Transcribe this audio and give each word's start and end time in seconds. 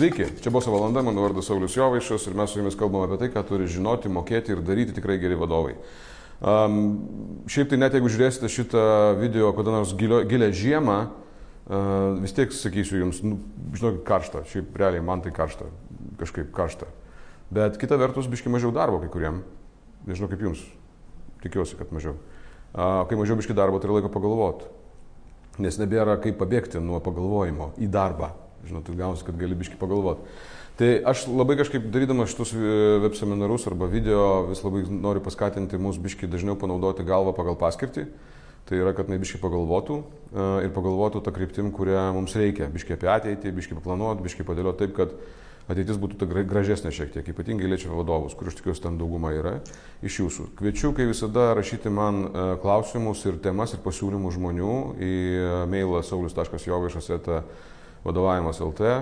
Sveiki, 0.00 0.24
čia 0.40 0.48
buvo 0.48 0.72
valanda, 0.72 1.02
mano 1.04 1.20
vardas 1.20 1.44
Saulis 1.44 1.74
Jovaišas 1.76 2.22
ir 2.24 2.32
mes 2.32 2.48
su 2.48 2.56
jumis 2.56 2.76
kalbame 2.80 3.04
apie 3.04 3.18
tai, 3.20 3.26
ką 3.34 3.42
turi 3.44 3.66
žinoti, 3.68 4.08
mokėti 4.08 4.54
ir 4.54 4.62
daryti 4.64 4.94
tikrai 4.96 5.18
geri 5.20 5.36
vadovai. 5.36 5.74
Um, 6.40 6.78
šiaip 7.44 7.68
tai 7.68 7.76
net 7.82 7.92
jeigu 7.92 8.08
žiūrėsite 8.08 8.48
šitą 8.48 8.86
video 9.20 9.52
kada 9.52 9.76
nors 9.76 9.92
gilio, 10.00 10.22
gilę 10.24 10.48
žiemą, 10.56 10.96
uh, 11.04 12.16
vis 12.24 12.32
tiek 12.32 12.48
sakysiu 12.48 13.02
jums, 13.02 13.20
nu, 13.20 13.42
žinokit, 13.76 14.00
karšta, 14.08 14.46
šiaip 14.48 14.72
realiai 14.72 15.04
man 15.04 15.20
tai 15.20 15.36
karšta, 15.36 15.68
kažkaip 16.24 16.48
karšta. 16.56 16.88
Bet 17.52 17.76
kita 17.76 18.00
vertus, 18.00 18.32
biški 18.32 18.48
mažiau 18.48 18.72
darbo 18.72 19.04
kai 19.04 19.12
kuriem, 19.12 19.44
nežinau 20.08 20.32
kaip 20.32 20.48
jums, 20.48 20.64
tikiuosi, 21.44 21.76
kad 21.76 21.92
mažiau. 21.92 22.16
Uh, 22.72 23.02
kai 23.04 23.20
mažiau 23.20 23.36
biški 23.36 23.52
darbo, 23.52 23.84
tai 23.84 23.92
laiko 23.92 24.08
pagalvoti, 24.08 24.64
nes 25.60 25.76
nebėra 25.76 26.16
kaip 26.24 26.40
pabėgti 26.40 26.80
nuo 26.80 27.04
pagalvojimo 27.04 27.74
į 27.76 27.92
darbą 27.92 28.38
žinot, 28.68 28.86
tai 28.86 28.96
gausi, 28.98 29.24
kad 29.26 29.38
gali 29.40 29.58
biški 29.58 29.78
pagalvoti. 29.80 30.26
Tai 30.80 30.88
aš 31.10 31.26
labai 31.28 31.58
kažkaip 31.60 31.90
darydamas 31.92 32.30
šitus 32.32 32.54
e, 32.56 32.60
web 33.02 33.16
seminarus 33.18 33.66
arba 33.68 33.84
video 33.90 34.46
vis 34.48 34.62
labai 34.64 34.86
noriu 34.88 35.20
paskatinti 35.20 35.76
mus 35.76 35.98
biški 36.00 36.30
dažniau 36.30 36.56
panaudoti 36.56 37.04
galvą 37.04 37.34
pagal 37.36 37.58
paskirtį. 37.60 38.06
Tai 38.68 38.78
yra, 38.78 38.94
kad 38.96 39.10
nebiški 39.12 39.40
pagalvotų 39.42 39.98
e, 40.00 40.46
ir 40.64 40.72
pagalvotų 40.72 41.20
tą 41.26 41.34
kryptim, 41.36 41.68
kurią 41.74 42.06
mums 42.16 42.32
reikia. 42.38 42.70
Biški 42.72 42.96
apie 42.96 43.10
ateitį, 43.12 43.52
biški 43.56 43.76
paplanuoti, 43.76 44.24
biški 44.24 44.46
padėlioti 44.48 44.86
taip, 44.86 44.94
kad 44.96 45.12
ateitis 45.70 45.98
būtų 46.00 46.16
ta 46.22 46.28
gražesnė 46.48 46.92
šiek 46.96 47.12
tiek, 47.12 47.28
ypatingai 47.28 47.68
liečia 47.68 47.90
vadovus, 47.92 48.32
kur 48.38 48.48
aš 48.48 48.56
tikiuosi 48.62 48.84
ten 48.86 48.96
dauguma 48.98 49.34
yra 49.36 49.58
iš 50.00 50.16
jūsų. 50.22 50.46
Kviečiu, 50.58 50.94
kai 50.96 51.10
visada, 51.10 51.50
rašyti 51.58 51.92
man 51.92 52.22
e, 52.24 52.46
klausimus 52.62 53.26
ir 53.28 53.36
temas 53.42 53.76
ir 53.76 53.84
pasiūlymus 53.84 54.38
žmonių 54.38 54.78
į 54.96 55.12
mailą 55.68 56.00
saulis.jovaišas.com 56.08 57.68
vadovavimas 58.04 58.60
LT, 58.64 58.92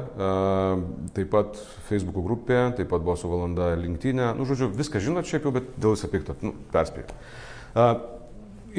taip 1.15 1.31
pat 1.31 1.59
Facebook 1.89 2.19
grupė, 2.25 2.61
taip 2.79 2.91
pat 2.91 3.05
buvo 3.05 3.15
su 3.19 3.31
valanda 3.31 3.71
linktinė, 3.79 4.33
nu, 4.39 4.47
žodžiu, 4.49 4.73
viską 4.75 5.03
žinot 5.03 5.29
šiaip 5.29 5.47
jau, 5.47 5.55
bet 5.55 5.71
dėl 5.79 5.95
visą 5.95 6.11
piktą, 6.11 6.35
nu, 6.43 6.55
perspėjau. 6.75 7.15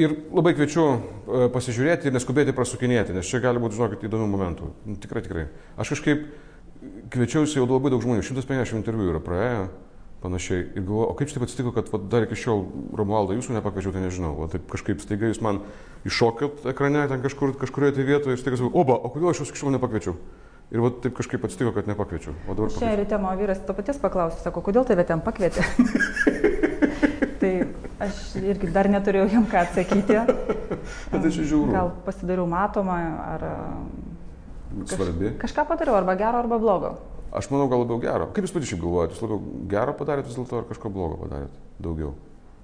Ir 0.00 0.14
labai 0.30 0.52
kviečiu 0.54 0.84
pasižiūrėti 1.54 2.08
ir 2.08 2.14
neskubėti 2.14 2.54
prasukinėti, 2.56 3.16
nes 3.16 3.26
čia 3.26 3.40
gali 3.42 3.60
būti, 3.60 3.76
žinokit, 3.80 4.04
įdomių 4.06 4.28
momentų. 4.30 4.68
Nu, 4.86 4.96
tikrai, 5.02 5.24
tikrai. 5.24 5.48
Aš 5.80 5.96
kažkaip 5.96 6.28
kviečiausi 7.12 7.58
jau 7.58 7.66
labai 7.66 7.90
daug 7.92 8.04
žmonių, 8.04 8.22
150 8.24 8.78
interviu 8.78 9.10
yra 9.10 9.20
praėję, 9.24 9.64
panašiai. 10.22 10.66
Ir 10.74 10.84
galvoju, 10.84 11.08
o 11.10 11.16
kaip 11.18 11.32
taip 11.32 11.44
atsitiko, 11.46 11.72
kad 11.76 11.88
va, 11.92 12.00
dar 12.12 12.26
iki 12.26 12.38
šiol 12.38 12.64
Romualdą 12.96 13.36
jūsų 13.38 13.56
nepakviečiau, 13.56 13.94
tai 13.94 14.04
nežinau. 14.04 14.34
O 14.36 14.48
taip 14.52 14.66
kažkaip 14.70 15.02
staiga 15.02 15.30
jūs 15.30 15.40
man 15.44 15.62
iššokėt 16.08 16.68
ekrane, 16.72 17.06
ten 17.10 17.24
kažkur, 17.24 17.54
kažkurioje 17.60 17.96
tai 17.98 18.06
vietoje 18.08 18.36
ir 18.36 18.42
staiga 18.42 18.60
sakau, 18.60 18.72
oba, 18.82 18.98
o 19.00 19.12
kodėl 19.12 19.32
aš 19.32 19.42
jūs 19.44 19.52
iki 19.54 19.62
šiol 19.62 19.76
nepakviečiau? 19.76 20.16
Ir 20.70 20.84
va, 20.84 20.92
taip 21.02 21.16
kažkaip 21.18 21.44
atsitiko, 21.48 21.72
kad 21.74 21.88
nepakviečiau. 21.90 22.36
O 22.46 22.54
dabar... 22.54 22.70
Šią 22.76 22.92
rytę 23.00 23.18
mano 23.18 23.40
vyras 23.40 23.62
to 23.66 23.74
paties 23.74 23.98
paklausė, 24.02 24.38
sako, 24.44 24.62
kodėl 24.68 24.86
tave 24.86 25.02
ten 25.08 25.22
pakvietė? 25.24 25.64
tai 27.40 27.52
aš 28.04 28.20
irgi 28.38 28.70
dar 28.70 28.86
neturėjau 28.92 29.26
jam 29.32 29.48
ką 29.50 29.64
atsakyti. 29.64 30.20
Bet 31.10 31.16
tai 31.16 31.32
čia 31.32 31.42
žiūriu. 31.42 31.72
Gal 31.74 31.90
pasidariau 32.06 32.46
matomą 32.50 33.00
ar... 33.24 33.46
Kaž, 34.70 34.94
Svarbi. 34.94 35.32
Kažką 35.40 35.64
padariau, 35.66 35.96
arba 35.98 36.14
gero, 36.14 36.44
arba 36.44 36.60
blogo. 36.62 36.92
Aš 37.30 37.50
manau, 37.52 37.68
gal 37.70 37.84
labiau 37.84 38.00
gero. 38.02 38.30
Kaip 38.34 38.46
jūs 38.46 38.56
šiaip 38.72 38.82
galvojate, 38.82 39.14
jūs 39.14 39.22
labiau 39.22 39.62
gero 39.70 39.94
padarėt 39.98 40.26
vis 40.26 40.38
dėlto 40.38 40.62
ar 40.62 40.66
kažko 40.70 40.90
blogo 40.90 41.20
padarėt? 41.22 41.54
Daugiau. 41.82 42.16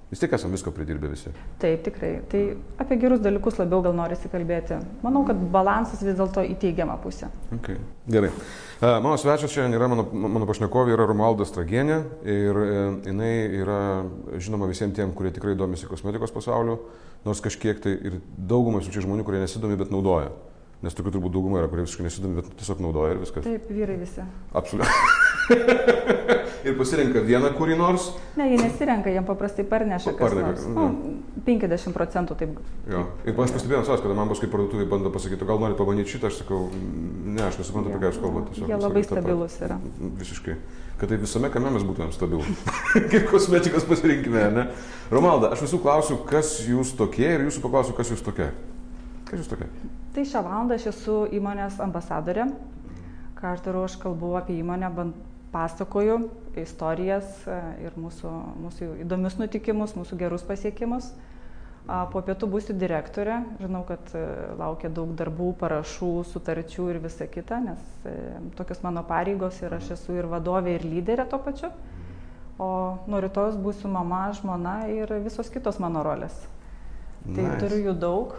Vis 0.07 0.21
tiek 0.23 0.31
esame 0.37 0.55
visko 0.55 0.71
pridirbę 0.71 1.09
visi. 1.11 1.33
Taip, 1.59 1.81
tikrai. 1.83 2.13
Tai 2.31 2.41
apie 2.83 2.99
gerus 3.03 3.19
dalykus 3.25 3.57
labiau 3.59 3.81
gal 3.83 3.95
norisi 3.99 4.31
kalbėti. 4.31 4.79
Manau, 5.03 5.25
kad 5.27 5.41
balansas 5.51 6.03
vis 6.07 6.15
dėlto 6.15 6.45
į 6.47 6.55
teigiamą 6.63 6.95
pusę. 7.03 7.27
Okay. 7.57 7.81
Gerai. 8.15 8.31
Uh, 8.31 9.01
mano 9.03 9.17
svečias 9.19 9.51
šiandien 9.51 9.75
yra, 9.81 9.89
mano, 9.91 10.07
mano 10.07 10.47
pašnekovė 10.47 10.95
yra 10.95 11.09
Romaldas 11.11 11.51
Tragienė 11.55 11.99
ir 12.23 12.61
uh, 12.63 12.71
jinai 13.07 13.33
yra 13.59 13.81
žinoma 14.39 14.71
visiems 14.71 14.95
tiem, 14.95 15.11
kurie 15.17 15.35
tikrai 15.35 15.57
domisi 15.59 15.91
kosmetikos 15.91 16.35
pasauliu, 16.35 16.79
nors 17.27 17.43
kažkiek 17.43 17.83
tai 17.83 17.97
ir 17.99 18.21
čia 18.95 19.03
žmonių, 19.03 19.27
kurie 19.27 19.43
nesidomi, 19.43 19.79
bet 19.81 19.91
naudoja. 19.91 20.31
Nes 20.85 20.93
tokių 20.93 21.15
turbūt 21.15 21.33
dauguma 21.33 21.63
yra, 21.63 21.71
kurie 21.73 21.87
visiškai 21.87 22.05
nesidomi, 22.05 22.43
bet 22.43 22.51
tiesiog 22.61 22.83
naudoja 22.85 23.15
ir 23.15 23.23
viskas. 23.23 23.47
Taip, 23.47 23.71
vyrai 23.73 23.97
visi. 23.97 24.25
Absoliučiai. 24.61 25.15
ir 26.69 26.77
pasirenka 26.77 27.23
vieną 27.25 27.51
kurį 27.57 27.79
nors. 27.81 28.11
Ne, 28.37 28.51
jie 28.53 28.59
nesirenka, 28.61 29.11
jiem 29.13 29.25
paprastai 29.27 29.65
parneša. 29.69 30.13
Parneša. 30.19 30.73
Nu, 30.75 30.87
50 31.47 31.97
procentų 31.97 32.37
taip. 32.43 32.61
Jo. 32.93 33.07
Ir 33.25 33.41
aš 33.47 33.55
pastebėjau, 33.57 33.87
savas, 33.89 34.05
kada 34.05 34.19
man 34.19 34.31
paskui 34.33 34.51
parduotuvėje 34.53 34.91
bando 34.91 35.13
pasakyti, 35.15 35.49
gal 35.49 35.63
nori 35.63 35.79
pabandyti 35.79 36.17
šitą, 36.17 36.31
aš 36.31 36.43
sakau, 36.43 36.67
ne, 36.75 37.41
aš 37.47 37.61
nesuprantu, 37.63 37.93
apie 37.95 38.03
ką 38.03 38.13
jūs 38.13 38.21
kalbate. 38.23 38.61
Jie 38.61 38.81
labai 38.85 39.07
stabilus 39.07 39.59
yra. 39.65 39.81
Visiškai. 40.21 40.61
Kad 41.01 41.13
tai 41.13 41.21
visame 41.21 41.51
kame 41.53 41.73
mes 41.73 41.85
būtumėm 41.89 42.13
stabilus. 42.15 42.49
Kaip 43.13 43.29
kosmetikos 43.33 43.89
pasirinkime, 43.89 44.47
ne? 44.55 44.71
Romalda, 45.13 45.53
aš 45.57 45.67
visų 45.67 45.83
klausiu, 45.85 46.21
kas 46.29 46.57
jūs 46.65 46.95
tokie 46.97 47.29
ir 47.35 47.45
jūsų 47.49 47.65
paklausiu, 47.65 47.97
kas 47.97 48.15
jūs 48.15 48.25
tokie. 48.25 48.49
Kas 49.27 49.43
jūs 49.43 49.51
tokia? 49.51 49.69
Tai 50.15 50.25
šią 50.25 50.43
valandą 50.47 50.79
aš 50.79 50.91
esu 50.93 51.21
įmonės 51.35 51.81
ambasadorė. 51.83 52.49
Ką 53.37 53.53
aš 53.53 53.65
darau, 53.67 53.85
aš 53.85 53.99
kalbu 54.01 54.37
apie 54.39 54.57
įmonę, 54.63 54.91
pasakoju 55.53 56.21
istorijas 56.61 57.27
e, 57.49 57.57
ir 57.87 57.97
mūsų, 58.01 58.33
mūsų 58.65 58.91
įdomius 59.05 59.39
nutikimus, 59.41 59.97
mūsų 59.99 60.19
gerus 60.21 60.47
pasiekimus. 60.47 61.13
Po 61.87 62.19
pietų 62.27 62.49
būsiu 62.51 62.75
direktorė. 62.75 63.37
Žinau, 63.61 63.85
kad 63.87 64.09
e, 64.19 64.23
laukia 64.59 64.89
daug 64.91 65.13
darbų, 65.19 65.53
parašų, 65.61 66.11
sutarčių 66.33 66.89
ir 66.91 66.99
visa 67.05 67.29
kita, 67.31 67.61
nes 67.63 67.85
e, 68.09 68.17
tokios 68.59 68.83
mano 68.83 69.05
pareigos 69.07 69.61
ir 69.63 69.77
aš 69.77 69.93
esu 69.95 70.17
ir 70.19 70.27
vadovė, 70.31 70.75
ir 70.81 70.87
lyderė 70.87 71.29
to 71.31 71.39
pačiu. 71.45 71.71
O 72.59 72.69
nuo 73.07 73.21
rytojus 73.23 73.59
būsiu 73.63 73.93
mama, 73.93 74.25
žmona 74.35 74.81
ir 74.91 75.13
visos 75.23 75.53
kitos 75.53 75.79
mano 75.83 76.03
rolės. 76.03 76.35
Tai 77.27 77.45
nice. 77.45 77.61
turiu 77.63 77.79
jų 77.85 77.95
daug, 78.03 78.35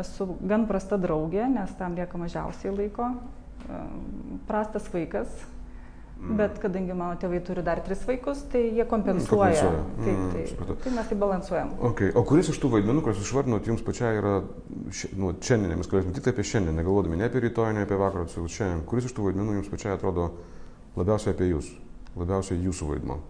esu 0.00 0.28
gan 0.42 0.68
prasta 0.70 0.98
draugė, 1.00 1.46
nes 1.50 1.74
tam 1.78 1.96
lieka 1.98 2.20
mažiausiai 2.20 2.74
laiko. 2.74 3.10
Prastas 4.48 4.86
vaikas, 4.92 5.30
mm. 6.18 6.34
bet 6.36 6.58
kadangi 6.60 6.96
mano 6.96 7.16
tėvai 7.20 7.38
turi 7.46 7.62
dar 7.64 7.80
tris 7.86 8.02
vaikus, 8.04 8.42
tai 8.52 8.64
jie 8.76 8.84
kompensuoja. 8.90 9.54
kompensuoja. 9.54 9.84
Taip, 10.02 10.18
mm, 10.18 10.66
tai, 10.68 10.76
tai 10.84 10.94
mes 10.98 11.10
tai 11.10 11.18
balansuojam. 11.22 11.70
Okay. 11.90 12.12
O 12.18 12.24
kuris 12.28 12.50
iš 12.52 12.60
tų 12.60 12.74
vaidmenų, 12.74 13.04
kuriuos 13.06 13.22
išvardinot, 13.24 13.70
jums 13.70 13.84
pačiai 13.86 14.18
yra, 14.20 14.34
nu, 15.16 15.32
šiandien, 15.40 15.78
mes 15.80 15.88
kalbėsime 15.90 16.16
tik 16.18 16.32
apie 16.34 16.44
šiandien, 16.50 16.76
negalvodami 16.80 17.20
ne 17.20 17.30
apie 17.30 17.46
rytoj, 17.46 17.72
ne 17.76 17.86
apie 17.86 18.00
vakarą, 18.00 18.26
bet 18.28 18.56
šiandien, 18.58 18.84
kuris 18.90 19.08
iš 19.08 19.16
tų 19.16 19.30
vaidmenų 19.30 19.60
jums 19.60 19.72
pačiai 19.72 19.96
atrodo 19.96 20.32
labiausiai 20.98 21.32
apie 21.32 21.54
jūs, 21.54 21.72
labiausiai 22.18 22.60
jūsų 22.66 22.90
vaidmo? 22.92 23.22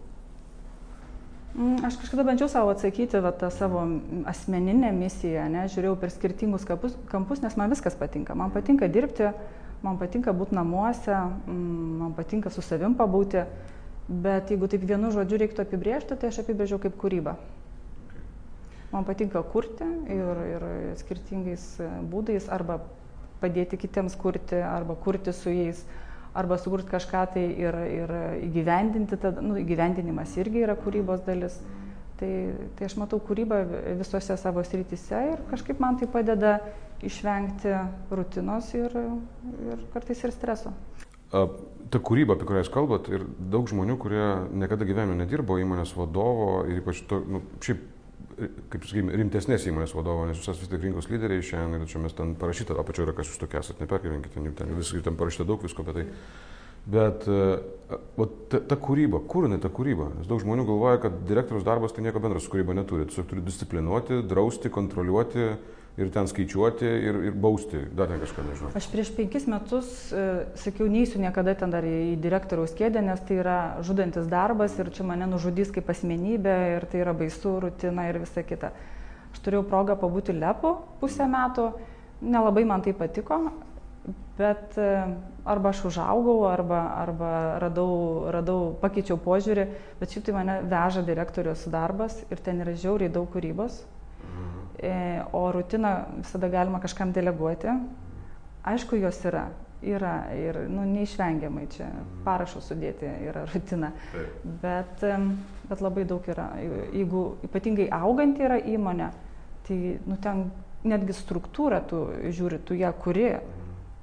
Mm, 1.55 1.85
aš 1.87 2.01
kažkada 2.03 2.25
bandžiau 2.27 2.49
savo 2.51 2.73
atsakyti 2.75 3.21
va, 3.23 3.31
tą 3.31 3.47
savo 3.55 3.85
asmeninę 4.27 4.89
misiją, 4.91 5.45
ne, 5.53 5.69
žiūrėjau 5.71 5.95
per 6.03 6.11
skirtingus 6.11 6.65
kampus, 6.67 6.97
kampus, 7.13 7.45
nes 7.45 7.55
man 7.55 7.71
viskas 7.71 7.95
patinka. 7.95 8.35
Man 8.35 8.51
patinka 8.51 8.89
dirbti, 8.91 9.29
man 9.85 10.01
patinka 10.01 10.35
būti 10.35 10.59
namuose, 10.59 11.15
mm, 11.15 11.93
man 12.01 12.17
patinka 12.17 12.51
su 12.51 12.65
savim 12.65 12.97
pabūti, 12.99 13.45
bet 14.09 14.51
jeigu 14.51 14.67
taip 14.67 14.83
vienu 14.83 15.13
žodžiu 15.15 15.39
reiktų 15.45 15.63
apibriežti, 15.63 16.19
tai 16.19 16.33
aš 16.33 16.43
apibrėžiau 16.43 16.83
kaip 16.83 16.99
kūrybą. 16.99 17.37
Man 18.91 19.07
patinka 19.07 19.43
kurti 19.47 19.87
ir, 20.11 20.43
ir 20.57 20.67
skirtingais 20.99 21.69
būdais 22.11 22.51
arba 22.51 22.81
padėti 23.39 23.79
kitiems 23.79 24.19
kurti, 24.19 24.59
arba 24.59 24.99
kurti 24.99 25.31
su 25.31 25.55
jais 25.55 25.87
arba 26.35 26.59
sukurti 26.59 26.91
kažką 26.91 27.25
tai 27.35 27.45
ir, 27.63 27.79
ir 27.95 28.13
įgyvendinti, 28.49 29.19
tada, 29.23 29.43
nu, 29.45 29.57
įgyvendinimas 29.61 30.35
irgi 30.41 30.65
yra 30.67 30.77
kūrybos 30.79 31.25
dalis. 31.27 31.61
Tai, 32.19 32.31
tai 32.79 32.87
aš 32.87 32.95
matau 33.01 33.19
kūrybą 33.23 33.61
visose 33.99 34.37
savo 34.39 34.63
srityse 34.67 35.23
ir 35.33 35.41
kažkaip 35.51 35.81
man 35.83 35.99
tai 35.99 36.07
padeda 36.11 36.59
išvengti 37.05 37.73
rutinos 38.15 38.71
ir, 38.79 38.95
ir 39.67 39.83
kartais 39.95 40.23
ir 40.23 40.35
streso. 40.35 40.75
Ta 41.35 41.99
kūryba, 41.99 42.37
apie 42.37 42.47
kurią 42.47 42.63
jūs 42.63 42.71
kalbat, 42.73 43.09
ir 43.11 43.25
daug 43.51 43.67
žmonių, 43.71 43.97
kurie 44.01 44.23
niekada 44.55 44.87
gyvenime 44.87 45.19
nedirbo 45.19 45.59
įmonės 45.59 45.97
vadovo 45.99 46.63
ir 46.71 46.79
ypač 46.79 47.03
to, 47.11 47.19
nu, 47.27 47.43
šiaip 47.65 47.83
kaip 48.73 48.87
sakykime, 48.87 49.15
rimtesnės 49.21 49.67
įmonės 49.71 49.95
vadovo, 49.97 50.27
nes 50.29 50.39
jūs 50.41 50.51
esate 50.51 50.65
vis 50.65 50.73
tik 50.73 50.87
rinkos 50.87 51.09
lyderiai 51.11 51.45
šiandien 51.45 51.85
ir 51.85 51.91
čia 51.91 52.03
mes 52.03 52.17
ten 52.17 52.35
parašyta, 52.41 52.77
apačioje 52.81 53.09
yra, 53.09 53.15
kas 53.19 53.31
jūs 53.31 53.41
tokie 53.43 53.61
esate, 53.61 53.85
nepergyvenkite, 53.85 54.35
ten, 54.37 54.51
ten 54.59 54.75
viskai 54.79 55.03
ten 55.07 55.19
parašyta 55.21 55.47
daug 55.49 55.63
visko 55.65 55.85
apie 55.85 55.97
tai. 55.99 56.07
Bet 56.85 57.25
o, 57.29 58.27
ta, 58.51 58.61
ta 58.61 58.77
kūryba, 58.81 59.23
kur 59.29 59.47
jinai 59.49 59.61
ta 59.63 59.71
kūryba? 59.73 60.11
Nes 60.19 60.29
daug 60.29 60.43
žmonių 60.43 60.67
galvoja, 60.69 61.01
kad 61.07 61.23
direktorius 61.29 61.65
darbas 61.65 61.95
tai 61.97 62.05
nieko 62.05 62.21
bendro 62.21 62.43
su 62.43 62.53
kūryba 62.53 62.77
neturi. 62.77 63.07
Tiesiog 63.09 63.31
turi 63.31 63.45
disciplinuoti, 63.45 64.21
drausti, 64.29 64.73
kontroliuoti, 64.73 65.49
ir 65.95 66.11
ten 66.11 66.27
skaičiuoti 66.27 66.87
ir, 66.87 67.19
ir 67.31 67.37
bausti, 67.39 67.79
dar 67.95 68.11
ten 68.11 68.19
kažką 68.23 68.45
nežinau. 68.49 68.71
Aš 68.79 68.89
prieš 68.91 69.13
penkis 69.15 69.47
metus 69.51 69.91
e, 70.11 70.25
sakiau, 70.59 70.89
neįsiu 70.91 71.21
niekada 71.23 71.55
ten 71.59 71.71
dar 71.71 71.87
į 71.87 72.17
direktoriaus 72.23 72.75
kėdę, 72.75 73.03
nes 73.07 73.23
tai 73.29 73.39
yra 73.43 73.59
žudantis 73.87 74.27
darbas 74.31 74.75
ir 74.83 74.91
čia 74.95 75.07
mane 75.07 75.29
nužudys 75.31 75.71
kaip 75.75 75.91
asmenybė 75.95 76.57
ir 76.79 76.89
tai 76.91 77.05
yra 77.05 77.15
baisu, 77.17 77.61
rutina 77.63 78.09
ir 78.11 78.19
visa 78.25 78.43
kita. 78.47 78.73
Aš 79.31 79.43
turėjau 79.47 79.63
progą 79.71 79.95
pabūti 79.99 80.35
lepu 80.35 80.75
pusę 81.01 81.29
metų, 81.31 81.71
nelabai 82.27 82.67
man 82.67 82.83
tai 82.83 82.95
patiko, 82.99 83.39
bet 84.39 84.79
e, 84.79 84.89
arba 85.45 85.71
aš 85.71 85.85
užaugau, 85.91 86.45
arba, 86.49 86.81
arba 87.01 87.33
radau, 87.63 87.91
radau, 88.35 88.61
pakeičiau 88.83 89.19
požiūrį, 89.23 89.67
bet 90.01 90.15
šiaip 90.15 90.27
tai 90.27 90.37
mane 90.37 90.57
veža 90.71 91.05
direktorius 91.07 91.67
darbas 91.73 92.21
ir 92.31 92.43
ten 92.45 92.63
yra 92.65 92.75
žiauriai 92.77 93.13
daug 93.13 93.29
kūrybos, 93.33 93.83
e, 94.79 94.95
o 95.33 95.45
rutiną 95.55 95.95
visada 96.19 96.51
galima 96.53 96.83
kažkam 96.83 97.15
deleguoti. 97.15 97.77
Aišku, 98.65 98.97
jos 98.97 99.21
yra, 99.29 99.47
yra 99.85 100.15
ir 100.33 100.63
nu, 100.73 100.87
neišvengiamai 100.89 101.67
čia 101.73 101.91
parašo 102.25 102.63
sudėti 102.65 103.09
yra 103.29 103.45
rutina. 103.53 103.93
Bet, 104.63 105.05
bet 105.69 105.85
labai 105.85 106.07
daug 106.09 106.25
yra. 106.33 106.49
Jeigu 106.93 107.27
ypatingai 107.45 107.91
auganti 107.93 108.47
yra 108.47 108.57
įmonė, 108.59 109.11
tai 109.69 109.79
nu, 110.09 110.17
ten 110.21 110.49
netgi 110.85 111.17
struktūrą 111.17 111.83
tu 111.89 112.07
žiūri, 112.33 112.61
tu 112.65 112.77
ją 112.79 112.93
kuri. 113.05 113.29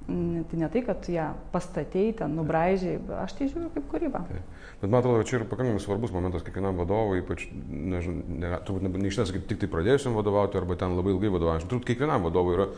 Tai 0.02 0.58
ne 0.58 0.68
tai, 0.72 0.80
kad 0.82 0.98
tu 1.04 1.12
ją 1.14 1.28
pastatėjai, 1.52 2.14
ten 2.18 2.32
nubraižiai, 2.34 2.96
aš 3.22 3.36
tai 3.38 3.46
žiūriu 3.46 3.68
kaip 3.74 3.84
kūryba. 3.92 4.24
Tai. 4.26 4.40
Bet 4.80 4.90
man 4.90 4.98
atrodo, 4.98 5.22
čia 5.28 5.38
yra 5.38 5.46
pakankamai 5.50 5.82
svarbus 5.82 6.10
momentas 6.14 6.42
kiekvienam 6.42 6.80
vadovui, 6.82 7.20
ypač, 7.22 7.44
nežinau, 7.52 8.24
ne, 8.42 8.50
turbūt 8.66 8.98
neišnės 8.98 9.30
kaip 9.36 9.46
tik 9.50 9.62
tai 9.62 9.70
pradėjusiam 9.70 10.16
vadovauti 10.18 10.58
arba 10.58 10.74
ten 10.80 10.96
labai 10.98 11.14
ilgai 11.14 11.30
vadovauti. 11.36 11.68
Turbūt 11.70 11.92
kiekvienam 11.92 12.26
vadovui 12.26 12.56
yra 12.56 12.68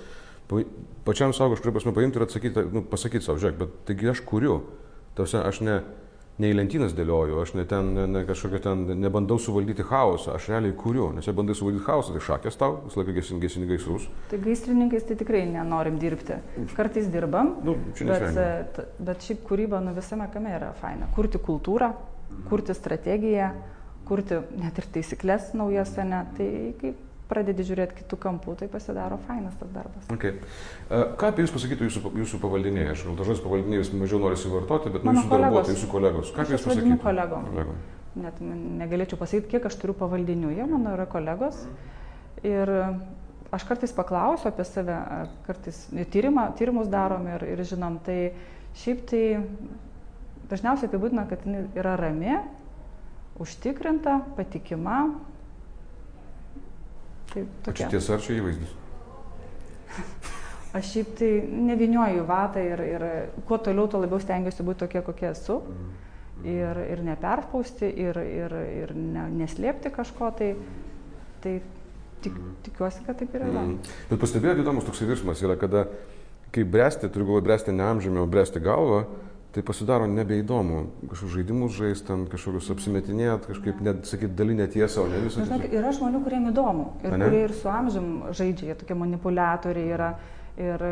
pačiam 1.08 1.32
savo 1.32 1.54
kažkuria 1.54 1.78
prasme 1.78 1.94
paimti 1.96 2.20
ir 2.20 2.26
atsakyti, 2.26 2.66
nu, 2.74 2.84
pasakyti 2.88 3.24
savo, 3.24 3.40
žiūrėk, 3.40 3.60
bet 3.62 3.78
taigi 3.88 4.12
aš 4.12 4.20
kuriu. 4.28 4.58
Tausia, 5.16 5.44
aš 5.46 5.62
ne, 5.64 5.78
ne 6.42 6.50
į 6.50 6.54
lentynas 6.56 6.94
dėlioju, 6.96 7.36
aš 7.42 7.52
ne 7.58 7.64
ten, 7.70 7.92
ne, 7.94 8.06
ne 8.10 8.22
kažkokia 8.26 8.60
ten, 8.64 8.82
nebandau 8.98 9.36
suvaldyti 9.42 9.86
chaosą, 9.86 10.34
aš 10.34 10.48
realiai 10.50 10.74
kuriu, 10.78 11.10
nes 11.14 11.28
jei 11.28 11.36
bandai 11.36 11.54
suvaldyti 11.58 11.84
chaosą, 11.86 12.14
tai 12.16 12.24
šakės 12.26 12.58
tau, 12.58 12.80
visą 12.88 13.00
laiką 13.00 13.14
gesini, 13.18 13.42
gesini 13.44 13.68
gaisrus. 13.70 14.08
Tai 14.32 14.40
gaisrininkais 14.42 15.06
tai 15.06 15.18
tikrai 15.20 15.44
nenorim 15.50 16.00
dirbti. 16.02 16.40
Kartais 16.74 17.06
dirbam, 17.12 17.54
nu, 17.66 17.76
bet, 18.00 18.82
bet 18.98 19.28
šiaip 19.28 19.46
kūryba 19.46 19.82
nu 19.84 19.94
visame 19.94 20.26
kame 20.34 20.56
yra 20.56 20.72
faina. 20.80 21.10
Kurti 21.14 21.38
kultūrą, 21.42 21.92
kurti 22.50 22.74
strategiją, 22.74 23.52
kurti 24.08 24.42
net 24.58 24.78
ir 24.80 24.90
taisyklės 24.98 25.52
naujas, 25.56 25.94
ne, 26.02 26.24
tai 26.36 26.48
kaip 26.82 27.02
pradedi 27.30 27.64
žiūrėti 27.66 27.98
kitų 28.02 28.18
kampų, 28.20 28.54
tai 28.60 28.68
pasidaro 28.72 29.18
fainas 29.28 29.56
tas 29.60 29.70
darbas. 29.72 30.06
Okay. 30.12 30.36
Uh, 30.90 31.14
ką 31.20 31.30
apie 31.32 31.46
Jūs 31.46 31.54
pasakytų 31.54 31.88
Jūsų, 31.88 32.12
jūsų 32.20 32.40
pavaldiniai? 32.42 32.90
Aš 32.92 33.06
gal 33.08 33.18
dažnai 33.20 33.38
pavaldiniai 33.44 33.80
Jūs 33.80 33.92
mažiau 33.96 34.20
norisi 34.22 34.52
vartoti, 34.52 34.92
bet 34.94 35.06
Mano 35.08 35.22
Jūsų 35.22 35.32
darbuotojai, 35.32 35.76
Jūsų 35.78 35.90
kolegos. 35.94 36.32
Ką 36.36 36.46
Jūs 36.50 36.66
pasakytų? 36.68 37.00
kolegom. 37.02 37.50
kolegom. 37.50 37.82
Net 38.14 38.38
negalėčiau 38.44 39.18
pasakyti, 39.18 39.56
kiek 39.56 39.64
aš 39.66 39.80
turiu 39.80 39.96
pavaldinių, 39.98 40.52
jie 40.54 40.66
mano 40.70 40.92
yra 40.94 41.06
kolegos. 41.10 41.64
Ir 42.46 42.70
aš 43.54 43.64
kartais 43.66 43.94
paklausiu 43.96 44.50
apie 44.50 44.66
save, 44.68 44.98
kartais 45.48 45.80
tyrimą, 46.12 46.50
tyrimus 46.58 46.90
darom 46.92 47.26
ir, 47.32 47.46
ir 47.54 47.64
žinom, 47.66 47.98
tai 48.06 48.34
šiaip 48.78 49.02
tai 49.10 49.24
dažniausiai 50.50 50.90
apibūdina, 50.90 51.24
kad 51.30 51.42
yra 51.74 51.96
rami, 51.98 52.36
užtikrinta, 53.42 54.20
patikima, 54.36 54.98
Tai 57.34 57.44
tokia. 57.66 57.88
Čia 57.88 57.90
tiesa 57.96 58.16
ar 58.16 58.22
čia 58.22 58.38
įvaizdis? 58.38 58.74
Aš 60.74 60.88
šiaip 60.90 61.12
tai 61.18 61.28
nevinioju 61.68 62.24
vatą 62.26 62.62
ir, 62.62 62.80
ir 62.82 63.04
kuo 63.46 63.58
toliau, 63.62 63.86
tuo 63.90 64.00
labiau 64.02 64.18
stengiuosi 64.22 64.66
būti 64.66 64.82
tokia, 64.82 65.04
kokia 65.06 65.30
esu. 65.30 65.60
Ir, 66.44 66.80
ir 66.90 67.02
neperspausti, 67.06 67.86
ir, 68.04 68.18
ir, 68.18 68.54
ir 68.82 68.94
ne, 68.98 69.28
neslėpti 69.38 69.92
kažko. 69.94 70.32
Tai, 70.38 70.48
tai 71.44 71.52
tik, 72.24 72.40
tikiuosi, 72.66 73.04
kad 73.06 73.20
taip 73.20 73.36
yra. 73.38 73.50
Mm. 73.52 73.76
Bet 74.10 74.22
pastebėjote, 74.22 74.64
įdomus 74.64 74.88
toks 74.88 75.04
virsmas 75.06 75.42
yra, 75.46 75.54
kada, 75.60 75.86
kai 76.54 76.66
bręsti, 76.66 77.10
turiu 77.12 77.28
galvoje 77.30 77.46
bręsti 77.46 77.74
ne 77.76 77.86
amžiumi, 77.86 78.22
o 78.22 78.26
bręsti 78.30 78.62
galvą, 78.64 79.04
tai 79.54 79.62
pasidaro 79.62 80.06
nebeįdomu 80.10 80.80
kažkokius 81.06 81.34
žaidimus 81.36 81.74
žaisti, 81.76 82.06
ten 82.08 82.24
kažkokius 82.30 82.70
apsimetinėt, 82.74 83.46
kažkaip 83.50 83.82
net 83.86 84.08
sakyti 84.08 84.34
dalinę 84.34 84.66
tiesą, 84.70 85.04
o 85.04 85.10
ne 85.10 85.20
visą. 85.22 85.44
Žinok, 85.46 85.68
yra 85.70 85.92
žmonių, 85.94 86.22
kuriems 86.24 86.50
įdomu 86.50 86.86
ir 87.04 87.14
kurie 87.14 87.42
ir 87.46 87.54
su 87.54 87.70
amžium 87.70 88.08
žaidžia, 88.34 88.72
jie 88.72 88.78
tokie 88.82 88.96
manipuliatoriai 88.98 89.92
yra. 89.98 90.14
Ir 90.54 90.82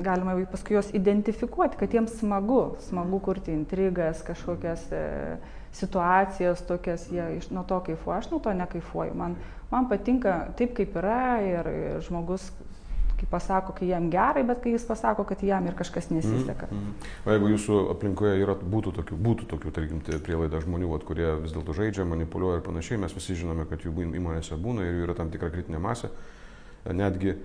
galima 0.00 0.32
paskui 0.48 0.78
juos 0.78 0.86
identifikuoti, 0.96 1.76
kad 1.76 1.92
jiems 1.92 2.14
smagu, 2.22 2.78
smagu 2.86 3.18
kurti 3.20 3.52
intrigas, 3.52 4.22
kažkokias 4.24 4.86
e, 4.96 5.02
situacijas, 5.76 6.62
tokias, 6.64 7.04
jie 7.12 7.26
iš 7.36 7.50
nuo 7.52 7.66
to 7.68 7.82
kaifuoja, 7.84 8.22
aš 8.22 8.30
nuo 8.32 8.40
to 8.40 8.54
nekaifuoju. 8.56 9.12
Man, 9.20 9.36
man 9.68 9.90
patinka 9.92 10.38
taip, 10.56 10.72
kaip 10.78 10.96
yra 11.02 11.20
ir 11.44 11.68
žmogus 12.06 12.48
kai 13.18 13.26
pasako, 13.30 13.74
kai 13.78 13.88
jam 13.88 14.08
gerai, 14.10 14.42
bet 14.46 14.60
kai 14.62 14.74
jis 14.74 14.84
pasako, 14.88 15.24
kad 15.28 15.42
jam 15.42 15.66
ir 15.68 15.74
kažkas 15.78 16.10
nesiseka. 16.10 16.68
Mm, 16.70 16.78
mm. 16.80 17.10
O 17.24 17.34
jeigu 17.34 17.50
jūsų 17.52 17.80
aplinkoje 17.94 18.36
yra, 18.42 18.56
būtų 18.74 18.94
tokių, 18.98 19.18
būtų 19.28 19.48
tokių 19.50 19.74
tarkim, 19.74 20.00
prielaida 20.26 20.60
žmonių, 20.64 20.88
vat, 20.92 21.04
kurie 21.08 21.28
vis 21.42 21.54
dėlto 21.54 21.76
žaidžia, 21.76 22.06
manipuliuoja 22.10 22.60
ir 22.60 22.64
panašiai, 22.66 23.00
mes 23.02 23.14
visi 23.16 23.36
žinome, 23.40 23.66
kad 23.70 23.84
jų 23.86 23.94
įmonėse 24.06 24.58
būna 24.60 24.86
ir 24.86 24.98
jų 24.98 25.06
yra 25.08 25.18
tam 25.18 25.30
tikra 25.34 25.52
kritinė 25.54 25.82
masė. 25.82 26.10
Netgi, 26.84 27.36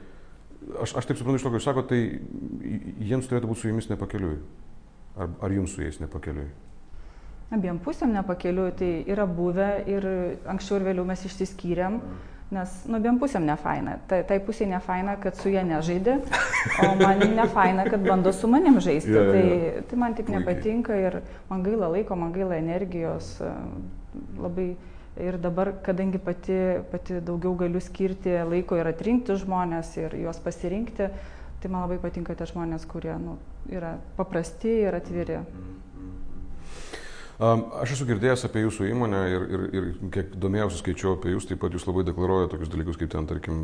aš, 0.81 0.95
aš 0.99 1.11
taip 1.11 1.19
suprantu 1.19 1.39
iš 1.39 1.45
to, 1.45 1.53
ką 1.53 1.61
jūs 1.61 1.69
sakote, 1.69 1.93
tai 1.93 3.05
jiems 3.11 3.29
turėtų 3.29 3.51
būti 3.51 3.63
su 3.63 3.71
jumis 3.71 3.91
nepakeliui. 3.91 4.39
Ar, 5.19 5.29
ar 5.43 5.53
jums 5.53 5.75
su 5.75 5.83
jais 5.83 6.01
nepakeliui? 6.01 6.49
Abiem 7.53 7.79
pusėm 7.81 8.11
nepakeliui, 8.13 8.73
tai 8.77 8.89
yra 9.09 9.25
buvę 9.25 9.71
ir 9.89 10.05
anksčiau 10.49 10.77
ir 10.77 10.91
vėliau 10.91 11.07
mes 11.07 11.23
išsiskyrėm. 11.29 12.01
Mm 12.01 12.27
Nes 12.49 12.71
nu 12.89 12.97
abiem 12.97 13.19
pusėm 13.21 13.43
nefaina. 13.45 13.99
Tai, 14.09 14.23
tai 14.25 14.39
pusė 14.41 14.65
nefaina, 14.69 15.13
kad 15.21 15.37
su 15.37 15.51
jie 15.53 15.61
nežaidė, 15.69 16.15
o 16.81 16.93
man 16.97 17.21
nefaina, 17.37 17.85
kad 17.85 18.01
bando 18.01 18.33
su 18.33 18.49
manim 18.49 18.79
žaisti. 18.81 19.13
ja, 19.13 19.25
tai, 19.29 19.43
ja. 19.45 19.83
tai 19.85 19.99
man 20.01 20.15
tik 20.17 20.31
nepatinka 20.33 20.97
ir 20.97 21.19
man 21.51 21.61
gaila 21.65 21.91
laiko, 21.93 22.17
man 22.17 22.33
gaila 22.33 22.57
energijos. 22.57 23.35
E, 23.45 23.51
labai 24.41 24.71
ir 25.21 25.37
dabar, 25.43 25.75
kadangi 25.85 26.17
pati, 26.17 26.57
pati 26.89 27.19
daugiau 27.21 27.53
galiu 27.59 27.81
skirti 27.83 28.33
laiko 28.49 28.79
ir 28.79 28.89
atrinkti 28.89 29.37
žmonės 29.37 29.93
ir 30.01 30.17
juos 30.23 30.41
pasirinkti, 30.41 31.11
tai 31.61 31.69
man 31.69 31.85
labai 31.85 31.99
patinka 32.01 32.33
tie 32.33 32.49
žmonės, 32.49 32.87
kurie 32.89 33.13
nu, 33.21 33.37
yra 33.69 33.97
paprasti 34.17 34.73
ir 34.87 34.97
atviri. 34.97 35.43
Mm. 35.43 35.78
Aš 37.39 37.93
esu 37.95 38.03
girdėjęs 38.03 38.41
apie 38.49 38.65
jūsų 38.65 38.89
įmonę 38.89 39.19
ir, 39.31 39.43
ir, 39.47 39.61
ir 39.71 39.85
kiek 40.11 40.33
domėjausi 40.43 40.81
skaičiau 40.81 41.13
apie 41.15 41.31
jūs, 41.31 41.45
taip 41.47 41.61
pat 41.61 41.71
jūs 41.71 41.85
labai 41.87 42.03
deklaruojate 42.09 42.51
tokius 42.51 42.71
dalykus 42.73 42.99
kaip 42.99 43.13
ten, 43.13 43.29
tarkim, 43.29 43.61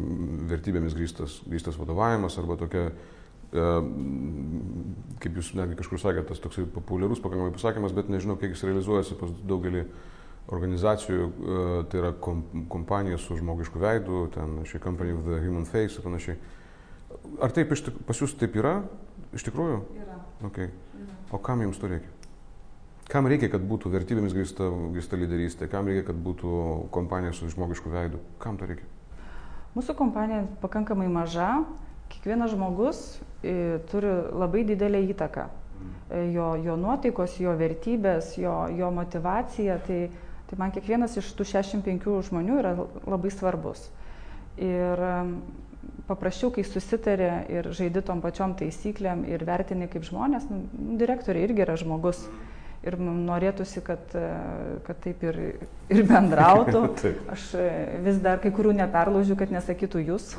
vertybėmis 0.48 0.96
grįstas, 0.96 1.42
grįstas 1.44 1.76
vadovavimas 1.82 2.38
arba 2.40 2.56
tokia, 2.62 2.86
kaip 3.52 5.42
jūs 5.42 5.52
netgi 5.60 5.76
kažkur 5.82 6.00
sakėte, 6.00 6.30
tas 6.32 6.40
toksai 6.46 6.64
populiarus 6.72 7.20
pakankamai 7.24 7.52
pasakymas, 7.58 7.92
bet 7.98 8.08
nežinau, 8.14 8.40
kiek 8.40 8.56
jis 8.56 8.64
realizuojasi 8.64 9.20
pas 9.20 9.36
daugelį 9.52 9.84
organizacijų, 10.56 11.28
tai 11.92 12.00
yra 12.00 12.16
kompanijos 12.72 13.28
su 13.28 13.36
žmogišku 13.42 13.84
veidu, 13.84 14.30
ten 14.38 14.62
ši 14.72 14.80
company 14.80 15.18
with 15.18 15.28
the 15.28 15.44
human 15.44 15.68
face 15.68 16.00
ir 16.00 16.08
panašiai. 16.08 16.40
Ar 17.44 17.52
taip 17.52 17.76
pas 18.08 18.24
jūs 18.24 18.40
taip 18.40 18.56
yra? 18.56 18.78
Iš 19.36 19.50
tikrųjų? 19.50 19.84
Yra. 20.00 20.22
Okay. 20.48 20.72
O 21.36 21.44
kam 21.44 21.66
jums 21.66 21.82
to 21.82 21.92
reikia? 21.92 22.15
Kam 23.06 23.28
reikia, 23.30 23.52
kad 23.54 23.62
būtų 23.62 23.92
vertybėmis 23.94 24.34
grįsta, 24.34 24.66
grįsta 24.96 25.18
lyderystė, 25.20 25.68
kam 25.70 25.86
reikia, 25.86 26.08
kad 26.08 26.18
būtų 26.26 26.52
kompanija 26.94 27.36
su 27.38 27.46
žmogišku 27.52 27.92
veidu, 27.94 28.18
kam 28.42 28.58
to 28.58 28.66
reikia? 28.66 28.88
Mūsų 29.76 29.94
kompanija 30.00 30.46
pakankamai 30.64 31.06
maža, 31.14 31.52
kiekvienas 32.10 32.56
žmogus 32.56 33.02
e, 33.44 33.78
turi 33.92 34.10
labai 34.34 34.64
didelę 34.66 35.04
įtaką. 35.12 35.44
E, 36.10 36.24
jo, 36.34 36.48
jo 36.66 36.78
nuotaikos, 36.82 37.36
jo 37.44 37.54
vertybės, 37.60 38.32
jo, 38.42 38.56
jo 38.74 38.90
motivacija, 38.96 39.78
tai, 39.86 40.00
tai 40.50 40.60
man 40.64 40.74
kiekvienas 40.74 41.20
iš 41.22 41.30
tų 41.38 41.46
65 41.52 42.10
žmonių 42.32 42.58
yra 42.64 42.74
labai 43.06 43.34
svarbus. 43.36 43.86
Ir 44.58 45.06
paprasčiau, 46.10 46.50
kai 46.58 46.66
susitarė 46.66 47.30
ir 47.54 47.70
žaidi 47.70 48.02
tom 48.02 48.26
pačiom 48.26 48.58
taisyklėm 48.58 49.28
ir 49.30 49.46
vertini 49.46 49.92
kaip 49.94 50.10
žmonės, 50.10 50.50
nu, 50.50 50.64
direktoriai 50.98 51.46
irgi 51.52 51.68
yra 51.70 51.78
žmogus. 51.78 52.26
Mm 52.26 52.52
ir 52.86 52.98
norėtųsi, 53.02 53.82
kad, 53.86 54.14
e, 54.18 54.28
kad 54.86 55.00
taip 55.04 55.24
ir, 55.26 55.40
ir 55.92 56.06
bendrautų. 56.10 56.84
Aš 57.34 57.50
e, 57.60 57.68
vis 58.06 58.22
dar 58.24 58.42
kai 58.44 58.54
kurių 58.56 58.76
neperlaužiu, 58.80 59.38
kad 59.40 59.54
nesakytų 59.54 60.06
jūs. 60.12 60.34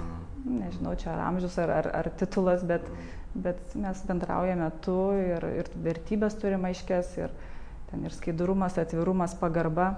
Nežinau, 0.47 0.95
čia 0.99 1.13
ar 1.17 1.25
amžius, 1.33 1.57
ar, 1.59 1.73
ar, 1.81 1.91
ar 2.03 2.11
titulas, 2.21 2.63
bet, 2.67 2.87
bet 3.35 3.75
mes 3.75 4.03
bendraujame 4.07 4.69
tu 4.85 4.97
ir, 5.19 5.47
ir 5.63 5.71
vertybės 5.83 6.39
turime 6.39 6.71
aiškės 6.71 7.17
ir 7.19 7.35
ten 7.91 8.07
ir 8.07 8.15
skaidrumas, 8.15 8.79
atvirumas, 8.79 9.35
pagarba. 9.41 9.97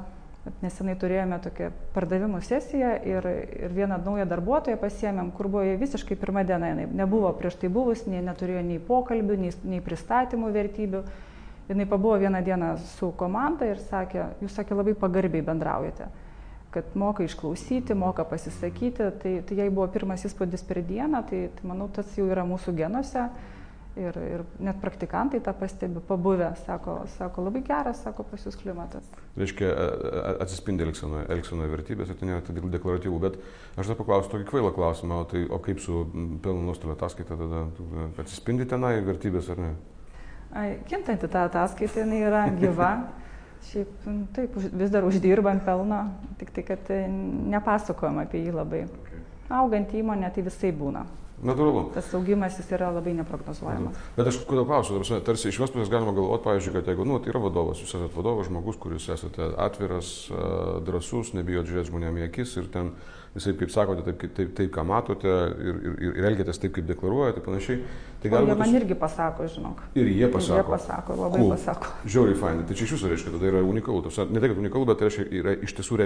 Nesenai 0.62 0.94
turėjome 0.96 1.36
tokią 1.44 1.66
pardavimų 1.92 2.38
sesiją 2.46 2.94
ir, 3.04 3.26
ir 3.66 3.72
vieną 3.74 3.98
naują 4.00 4.24
darbuotoją 4.30 4.78
pasiemėm, 4.80 5.28
kur 5.36 5.50
buvo 5.52 5.74
visiškai 5.76 6.16
pirmą 6.16 6.46
dieną, 6.48 6.70
jinai 6.70 6.86
nebuvo 7.02 7.34
prieš 7.36 7.58
tai 7.60 7.68
buvus, 7.72 8.06
nei, 8.08 8.22
neturėjo 8.24 8.62
nei 8.64 8.78
pokalbių, 8.80 9.36
nei, 9.42 9.50
nei 9.68 9.82
pristatymų 9.84 10.48
vertybių 10.54 11.02
jinai 11.68 11.87
pabuvo 11.88 12.16
vieną 12.20 12.40
dieną 12.44 12.70
su 12.96 13.12
komanda 13.16 13.68
ir 13.68 13.82
sakė, 13.82 14.25
jūs 14.44 14.56
sakė 14.56 14.78
labai 14.78 14.94
pagarbiai 14.98 15.44
bendraujate, 15.44 16.08
kad 16.75 16.96
moka 16.98 17.26
išklausyti, 17.26 17.96
moka 17.98 18.25
pasisakyti, 18.28 19.12
tai, 19.22 19.37
tai 19.44 19.60
jai 19.60 19.68
buvo 19.68 19.88
pirmas 19.92 20.25
įspūdis 20.28 20.64
per 20.68 20.82
dieną, 20.87 21.22
tai, 21.28 21.46
tai 21.56 21.70
manau, 21.70 21.90
tas 21.92 22.10
jau 22.16 22.28
yra 22.30 22.46
mūsų 22.48 22.76
genuose 22.78 23.28
Ir, 23.98 24.14
ir 24.14 24.42
net 24.62 24.76
praktikantai 24.78 25.40
tą 25.42 25.50
pastebi, 25.58 25.98
pabuvę, 26.06 26.52
sako, 26.62 27.00
sako, 27.16 27.42
labai 27.48 27.64
geras, 27.66 27.98
sako, 28.04 28.22
pas 28.30 28.44
jūs 28.46 28.54
klimatas. 28.60 29.08
Reiškia, 29.34 29.72
atsispindi 30.44 30.87
Elksenoje 30.87 31.70
vertybės, 31.72 32.12
tai 32.14 32.28
nėra 32.28 32.44
tai 32.46 32.54
deklaratyvų, 32.54 33.18
bet 33.25 33.40
aš 33.75 33.90
dar 33.90 33.98
paklausiu 33.98 34.37
tokį 34.37 34.46
kvailą 34.52 34.70
klausimą, 34.76 35.25
o, 35.25 35.26
tai, 35.32 35.42
o 35.50 35.58
kaip 35.64 35.82
su 35.82 36.04
pelno 36.44 36.62
nuostolio 36.68 36.94
ataskaita 36.94 37.40
tada 37.40 37.64
atsispindi 38.22 38.68
tenai 38.70 39.00
vertybės 39.08 39.50
ar 39.50 39.64
ne? 39.64 39.72
Kintanti 40.88 41.28
ta 41.28 41.44
ataskaita, 41.48 42.02
jinai 42.02 42.24
yra 42.24 42.46
gyva. 42.56 42.92
Šiaip, 43.68 43.90
taip, 44.36 44.54
vis 44.56 44.90
dar 44.94 45.04
uždirbam 45.04 45.58
pelno, 45.66 46.04
tik 46.38 46.52
tai, 46.54 46.62
kad 46.64 46.90
e, 46.94 47.02
nepasakojam 47.52 48.20
apie 48.22 48.44
jį 48.46 48.52
labai. 48.54 48.84
Augant 49.52 49.90
įmonė, 49.98 50.30
tai 50.32 50.44
visai 50.46 50.70
būna. 50.72 51.02
Natūralu. 51.38 51.84
Tas 51.94 52.08
augimas 52.18 52.56
jis 52.58 52.70
yra 52.74 52.88
labai 52.90 53.12
neprognozuojamas. 53.18 53.98
Bet 54.16 54.30
aš 54.30 54.40
kodėl 54.48 54.64
klausiu, 54.66 54.98
tarsi 55.26 55.50
iš 55.50 55.60
vienos 55.60 55.74
pusės 55.74 55.92
galima 55.92 56.14
galvoti, 56.16 56.42
pavyzdžiui, 56.46 56.74
kad 56.74 56.90
jeigu, 56.90 57.06
nu, 57.06 57.20
tai 57.22 57.30
yra 57.30 57.42
vadovas, 57.44 57.82
jūs 57.82 57.92
esate 57.94 58.16
vadovas, 58.16 58.48
žmogus, 58.48 58.78
kuris 58.82 59.06
esate 59.14 59.52
atviras, 59.66 60.10
drasus, 60.86 61.30
nebijot 61.38 61.68
žiūrėti 61.68 61.92
žmonėm 61.92 62.18
į 62.18 62.26
akis 62.26 62.56
ir 62.58 62.66
ten 62.74 62.90
visai 63.38 63.54
kaip 63.59 63.73
sakote, 63.73 64.04
taip, 64.07 64.35
taip, 64.37 64.52
taip 64.59 64.71
ką 64.75 64.85
matote 64.88 65.33
ir, 65.33 65.80
ir, 65.88 65.97
ir 66.18 66.28
elgiatės 66.33 66.61
taip, 66.61 66.75
kaip 66.76 66.87
deklaruojate 66.90 67.42
panašiai. 67.45 67.80
Tai 68.18 68.33
gal... 68.33 68.49
Jie 68.50 68.57
man 68.59 68.75
irgi 68.75 68.97
pasako, 68.99 69.47
žinok. 69.54 69.83
Ir 69.95 70.09
jie 70.11 70.28
pasako. 70.33 70.57
Ir 70.57 70.64
jie 70.64 70.71
pasako, 70.73 71.18
labai 71.23 71.40
cool. 71.42 71.52
pasako. 71.54 71.92
Žiauriai 72.14 72.38
fainai. 72.40 72.64
Tai 72.66 72.78
čia 72.78 72.88
iš 72.88 72.95
jūsų 72.97 73.12
reiškia, 73.12 73.35
tada 73.37 73.50
yra 73.52 73.62
unikalu. 73.62 74.02
Tas, 74.09 74.18
ne 74.26 74.42
tai, 74.42 74.50
kad 74.50 74.59
unikalu, 74.59 74.88
bet 74.90 74.99
tai 74.99 75.09
reiškia, 75.09 75.28
yra 75.38 75.54
iš 75.62 75.76
tiesų 75.78 76.00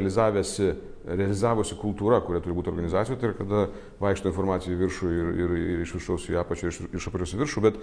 realizavusi 1.02 1.78
kultūra, 1.80 2.20
kuria 2.22 2.42
turi 2.44 2.54
būti 2.54 2.70
organizacijoje, 2.70 3.18
tai 3.18 3.30
yra 3.30 3.38
kada 3.38 3.62
vaikšto 4.02 4.30
informacija 4.30 4.74
į 4.74 4.78
viršų 4.84 5.10
ir, 5.16 5.32
ir, 5.42 5.56
ir 5.72 5.82
iš 5.86 5.96
viršaus 5.96 6.28
į 6.30 6.38
apačią, 6.42 6.70
iš, 6.70 6.82
iš 7.00 7.08
apačios 7.10 7.34
į 7.34 7.40
viršų. 7.42 7.64
Bet, 7.64 7.80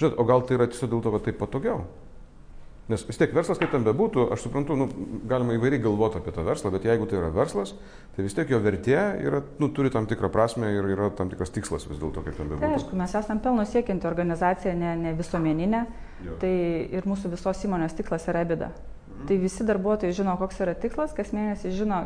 žinot, 0.00 0.16
o 0.16 0.26
gal 0.30 0.46
tai 0.46 0.56
yra 0.56 0.70
tiesiog 0.70 0.94
dėl 0.94 1.04
to, 1.04 1.12
kad 1.16 1.26
taip 1.28 1.42
patogiau? 1.42 1.82
Nes 2.90 3.04
vis 3.06 3.14
tiek 3.14 3.30
verslas, 3.30 3.60
kaip 3.60 3.70
ten 3.70 3.84
bebūtų, 3.86 4.24
aš 4.34 4.42
suprantu, 4.42 4.74
nu, 4.74 4.88
galima 5.30 5.54
įvairiai 5.54 5.80
galvoti 5.84 6.18
apie 6.18 6.32
tą 6.34 6.42
verslą, 6.42 6.72
bet 6.74 6.86
jeigu 6.88 7.06
tai 7.06 7.20
yra 7.20 7.28
verslas, 7.30 7.76
tai 8.16 8.24
vis 8.26 8.34
tiek 8.34 8.50
jo 8.50 8.58
vertė 8.62 8.96
yra, 9.22 9.38
nu, 9.62 9.68
turi 9.76 9.92
tam 9.94 10.08
tikrą 10.10 10.28
prasme 10.34 10.72
ir 10.74 10.88
yra 10.90 11.12
tam 11.14 11.30
tikras 11.30 11.54
tikslas 11.54 11.86
vis 11.86 12.00
dėlto, 12.00 12.24
kaip 12.26 12.34
ten 12.40 12.50
bebūtų. 12.50 12.64
Tai 12.64 12.80
aišku, 12.80 12.98
mes 12.98 13.14
esame 13.22 13.44
pelno 13.44 13.66
siekianti 13.70 14.10
organizacija, 14.10 14.74
ne, 14.74 14.96
ne 14.98 15.14
visuomeninė, 15.14 15.84
jo. 16.26 16.36
tai 16.42 16.52
ir 16.98 17.06
mūsų 17.06 17.30
visos 17.36 17.62
įmonės 17.68 17.94
tikslas 18.00 18.26
yra 18.34 18.42
bida. 18.50 18.72
Mhm. 18.74 19.24
Tai 19.30 19.40
visi 19.46 19.70
darbuotojai 19.70 20.18
žino, 20.18 20.34
koks 20.42 20.58
yra 20.66 20.74
tikslas, 20.74 21.14
kas 21.14 21.30
mėnesį 21.36 21.76
žino, 21.78 22.02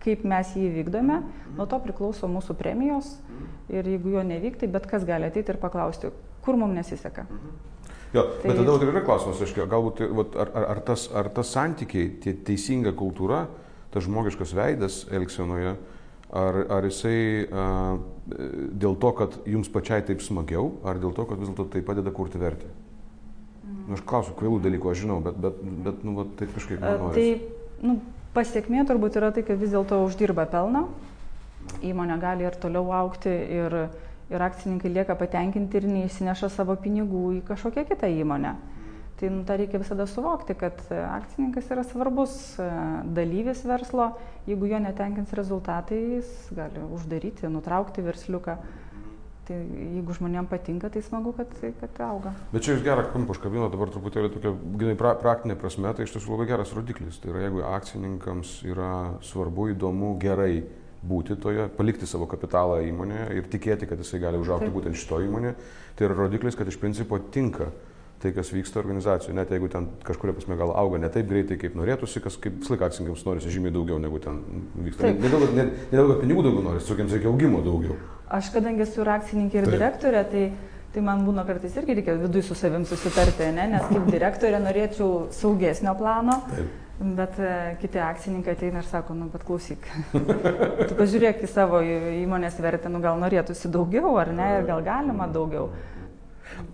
kaip 0.00 0.24
mes 0.24 0.56
jį 0.56 0.70
vykdome, 0.80 1.20
mhm. 1.20 1.58
nuo 1.60 1.68
to 1.68 1.76
priklauso 1.84 2.30
mūsų 2.30 2.56
premijos 2.56 3.18
mhm. 3.28 3.56
ir 3.76 3.96
jeigu 3.98 4.16
jo 4.16 4.24
nevyktai, 4.32 4.72
bet 4.72 4.88
kas 4.88 5.04
gali 5.04 5.28
ateiti 5.28 5.52
ir 5.52 5.60
paklausti, 5.60 6.08
kur 6.40 6.56
mums 6.56 6.80
nesiseka. 6.80 7.28
Mhm. 7.28 7.66
Jo, 8.14 8.24
tai... 8.42 8.50
Bet 8.50 8.58
tada 8.58 8.74
ir 8.82 8.90
yra 8.90 9.02
klausimas, 9.06 9.40
aiškiai, 9.44 9.68
galbūt 9.70 10.02
vat, 10.18 10.36
ar, 10.42 10.50
ar, 10.50 10.66
ar, 10.74 10.82
tas, 10.88 11.06
ar 11.14 11.30
tas 11.34 11.52
santykiai, 11.54 12.08
tie 12.22 12.34
teisinga 12.46 12.92
kultūra, 12.98 13.44
tas 13.94 14.06
žmogiškas 14.06 14.54
veidas 14.58 15.04
Elksenoje, 15.14 15.76
ar, 16.42 16.58
ar 16.78 16.88
jisai 16.88 17.46
a, 17.46 17.66
dėl 18.30 18.98
to, 19.02 19.12
kad 19.18 19.38
jums 19.50 19.70
pačiai 19.70 20.02
taip 20.06 20.24
smagiau, 20.26 20.72
ar 20.82 20.98
dėl 21.02 21.14
to, 21.14 21.26
kad 21.30 21.38
vis 21.38 21.52
dėlto 21.52 21.68
tai 21.70 21.84
padeda 21.86 22.10
kurti 22.14 22.42
vertę? 22.42 22.70
Mm. 23.62 23.78
Nu, 23.86 23.98
aš 23.98 24.02
klausiu, 24.06 24.34
kvailų 24.38 24.58
dalykų, 24.66 24.90
aš 24.90 25.04
žinau, 25.04 25.20
bet, 25.22 25.38
bet, 25.46 25.62
bet 25.86 26.02
nu, 26.06 26.16
va, 26.18 26.26
taip 26.40 26.50
kažkaip 26.56 26.82
manau. 26.82 27.14
Tai 27.14 27.28
nu, 27.86 27.96
pasiekmė 28.34 28.84
turbūt 28.90 29.22
yra 29.22 29.30
tai, 29.34 29.46
kad 29.46 29.58
vis 29.62 29.70
dėlto 29.74 30.02
uždirba 30.06 30.50
pelną, 30.50 30.88
įmonė 31.86 32.18
gali 32.22 32.46
ir 32.46 32.58
toliau 32.58 32.90
aukti 32.94 33.30
ir 33.30 33.82
ir 34.30 34.42
akcininkai 34.42 34.92
lieka 34.94 35.16
patenkinti 35.18 35.80
ir 35.80 35.88
neįsineša 35.90 36.50
savo 36.54 36.76
pinigų 36.80 37.24
į 37.38 37.40
kažkokią 37.50 37.86
kitą 37.88 38.10
įmonę. 38.20 38.54
Tai 39.20 39.28
nu, 39.28 39.42
tą 39.44 39.56
reikia 39.60 39.78
visada 39.82 40.06
suvokti, 40.08 40.54
kad 40.56 40.78
e, 40.88 40.96
akcininkas 40.96 41.66
yra 41.74 41.82
svarbus 41.84 42.32
e, 42.56 42.68
dalyvis 43.04 43.60
verslo, 43.68 44.14
jeigu 44.48 44.70
jo 44.70 44.78
netenkins 44.80 45.34
rezultatai, 45.36 45.98
jis 46.14 46.30
gali 46.56 46.80
uždaryti, 46.96 47.50
nutraukti 47.52 48.06
versliuką. 48.06 48.54
Tai 49.50 49.58
jeigu 49.58 50.14
žmonėms 50.16 50.48
patinka, 50.48 50.88
tai 50.94 51.02
smagu, 51.04 51.34
kad, 51.36 51.52
kad 51.82 52.00
auga. 52.06 52.32
Bet 52.54 52.64
čia 52.64 52.78
jūs 52.78 52.84
gerą 52.86 53.04
kampą 53.12 53.34
užkabino 53.34 53.68
dabar 53.68 53.92
truputėlį 53.92 54.32
tokia, 54.38 54.54
grinai 54.80 54.96
pra, 54.96 55.12
praktinė 55.20 55.58
prasme, 55.60 55.92
tai 55.92 56.06
iš 56.06 56.14
tiesų 56.16 56.36
labai 56.36 56.48
geras 56.54 56.72
rodiklis. 56.72 57.20
Tai 57.20 57.34
yra, 57.34 57.44
jeigu 57.48 57.66
akcininkams 57.74 58.54
yra 58.70 58.92
svarbu, 59.26 59.72
įdomu, 59.74 60.14
gerai 60.22 60.62
būti 61.00 61.36
toje, 61.40 61.68
palikti 61.76 62.08
savo 62.08 62.26
kapitalą 62.28 62.80
įmonėje 62.84 63.28
ir 63.38 63.46
tikėti, 63.52 63.88
kad 63.88 64.00
jisai 64.02 64.20
gali 64.20 64.40
užaukti 64.40 64.68
Taip. 64.68 64.74
būtent 64.74 64.98
šito 65.00 65.20
įmonėje, 65.24 65.54
tai 65.96 66.06
yra 66.08 66.18
rodiklis, 66.18 66.58
kad 66.58 66.68
iš 66.68 66.76
principo 66.80 67.18
tinka 67.32 67.70
tai, 68.20 68.34
kas 68.36 68.50
vyksta 68.52 68.82
organizacijoje, 68.82 69.32
net 69.38 69.52
jeigu 69.54 69.70
ten 69.72 69.86
kažkuria 70.04 70.34
prasme 70.36 70.58
gal 70.60 70.74
auga 70.76 70.98
ne 71.00 71.08
taip 71.12 71.30
greitai, 71.30 71.56
kaip 71.60 71.76
norėtųsi, 71.78 72.20
kas 72.20 72.36
kaip 72.36 72.58
visą 72.58 72.74
laiką 72.74 72.90
akcininkams 72.90 73.22
norisi 73.24 73.52
žymiai 73.54 73.72
daugiau 73.72 73.96
negu 74.02 74.20
ten 74.20 74.42
vyksta. 74.76 75.06
Taip. 75.06 75.22
Ne 75.24 75.30
dėl 75.30 75.46
to, 75.46 76.10
kad 76.10 76.20
pinigų 76.26 76.44
daugiau 76.44 76.66
norisi, 76.66 76.84
tiesiog 76.84 77.00
jiems 77.00 77.14
reikia 77.16 77.30
augimo 77.32 77.62
daugiau. 77.64 77.96
Aš 78.36 78.52
kadangi 78.52 78.84
esu 78.84 79.00
ir 79.00 79.12
akcininkė 79.14 79.62
ir 79.62 79.70
taip. 79.70 79.78
direktorė, 79.78 80.22
tai, 80.34 80.44
tai 80.92 81.06
man 81.06 81.24
būna 81.24 81.46
kartais 81.48 81.80
irgi 81.80 81.96
reikia 81.96 82.18
viduje 82.20 82.44
su 82.50 82.58
savim 82.60 82.84
susitarti, 82.84 83.48
ne? 83.56 83.70
nes 83.72 83.88
kaip 83.88 84.12
direktorė 84.12 84.60
norėčiau 84.68 85.30
saugesnio 85.40 85.96
plano. 85.96 86.42
Taip 86.52 86.89
Bet 87.00 87.38
e, 87.40 87.52
kiti 87.80 87.96
akcininkai 88.04 88.52
ateina 88.52 88.82
ir 88.82 88.88
sako, 88.88 89.14
nu, 89.16 89.30
bet 89.32 89.44
klausyk, 89.48 89.86
tu 90.88 90.96
pažiūrėk 90.98 91.40
į 91.46 91.48
savo 91.48 91.80
įmonės 91.80 92.58
vertę, 92.60 92.90
nu, 92.92 93.00
gal 93.00 93.16
norėtųsi 93.22 93.70
daugiau, 93.72 94.18
ar 94.20 94.28
ne, 94.36 94.48
ir 94.58 94.66
gal 94.68 94.82
galima 94.84 95.28
daugiau. 95.32 95.70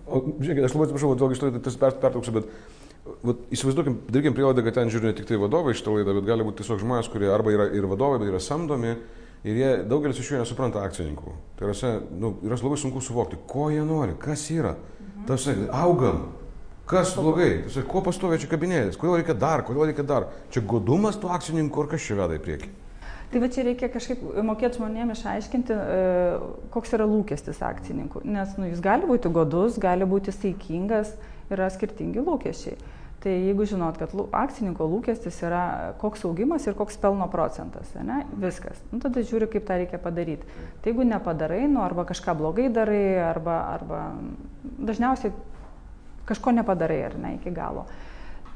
O, 0.03 0.19
žiūrėkit, 0.41 0.65
aš 0.67 0.75
labai 0.75 0.89
atsiprašau, 0.89 1.13
vėlgi 1.13 1.37
iš 1.37 1.43
to 1.45 1.51
tas 1.69 1.79
pertrauksiu, 1.79 2.33
bet 2.35 2.49
vat, 3.23 3.45
įsivaizduokim, 3.55 4.01
darykim 4.11 4.35
prielaidą, 4.35 4.65
kad 4.65 4.75
ten 4.81 4.91
žiūri 4.91 5.11
ne 5.11 5.15
tik 5.15 5.29
tai 5.29 5.39
vadovai 5.39 5.75
šitą 5.77 5.95
laidą, 5.95 6.15
bet 6.19 6.27
gali 6.27 6.47
būti 6.47 6.59
tiesiog 6.61 6.81
žmonės, 6.83 7.11
kurie 7.13 7.31
arba 7.31 7.53
yra 7.55 7.69
ir 7.71 7.87
vadovai, 7.87 8.19
bet 8.19 8.31
yra 8.33 8.43
samdomi. 8.43 8.97
Ir 9.47 9.59
jie, 9.61 9.69
daugelis 9.87 10.17
iš 10.19 10.31
jų 10.33 10.41
nesupranta 10.41 10.81
akcininkų. 10.83 11.33
Tai 11.55 11.69
yra, 11.69 11.91
nu, 12.19 12.33
yra 12.43 12.57
labai 12.57 12.79
sunku 12.81 12.99
suvokti, 13.05 13.37
ko 13.47 13.69
jie 13.71 13.83
nori, 13.85 14.17
kas 14.19 14.47
yra. 14.51 14.73
Mhm. 14.75 15.27
Tas, 15.29 15.45
augam, 15.77 16.25
Kas 16.87 17.11
blogai? 17.19 17.65
Tai, 17.67 17.81
kuo 17.83 17.99
pastovė 18.05 18.37
čia 18.39 18.47
kabinėtis? 18.47 18.95
Kodėl 18.99 19.19
reikia 19.19 19.33
dar? 19.35 19.63
Kodėl 19.67 19.89
reikia 19.89 20.05
dar? 20.07 20.29
Čia 20.55 20.61
godumas 20.63 21.17
tų 21.19 21.33
akcininkų 21.35 21.81
ar 21.83 21.89
kas 21.91 22.05
čia 22.05 22.15
veda 22.15 22.37
į 22.37 22.43
priekį? 22.45 22.69
Tai 23.27 23.41
va 23.43 23.49
čia 23.51 23.65
reikia 23.67 23.89
kažkaip 23.91 24.21
mokėti 24.47 24.79
žmonėms 24.79 25.19
išaiškinti, 25.19 25.75
e, 25.75 26.37
koks 26.71 26.93
yra 26.95 27.07
lūkestis 27.11 27.59
akcininkų. 27.67 28.21
Nes 28.31 28.53
nu, 28.55 28.69
jis 28.69 28.79
gali 28.83 29.09
būti 29.09 29.31
godus, 29.35 29.75
gali 29.83 30.07
būti 30.07 30.31
saikingas, 30.31 31.11
yra 31.51 31.67
skirtingi 31.75 32.23
lūkesčiai. 32.23 32.79
Tai 33.19 33.33
jeigu 33.33 33.65
žinot, 33.67 33.99
kad 33.99 34.15
akcininko 34.39 34.87
lūkestis 34.87 35.41
yra 35.43 35.65
koks 35.99 36.23
augimas 36.29 36.69
ir 36.69 36.77
koks 36.77 36.95
pelno 37.03 37.27
procentas, 37.33 37.91
ne, 37.99 38.21
viskas. 38.39 38.79
Nu, 38.93 39.01
tada 39.03 39.25
žiūri, 39.25 39.49
kaip 39.51 39.67
tą 39.67 39.81
reikia 39.81 39.99
padaryti. 39.99 40.47
Tai 40.79 40.93
jeigu 40.93 41.03
nepadarai, 41.11 41.65
nu, 41.67 41.83
arba 41.83 42.07
kažką 42.07 42.37
blogai 42.39 42.69
darai, 42.71 43.03
arba, 43.25 43.57
arba 43.73 44.05
dažniausiai 44.63 45.35
kažko 46.27 46.53
nepadarai 46.57 47.01
ar 47.07 47.17
ne 47.21 47.35
iki 47.37 47.53
galo. 47.55 47.87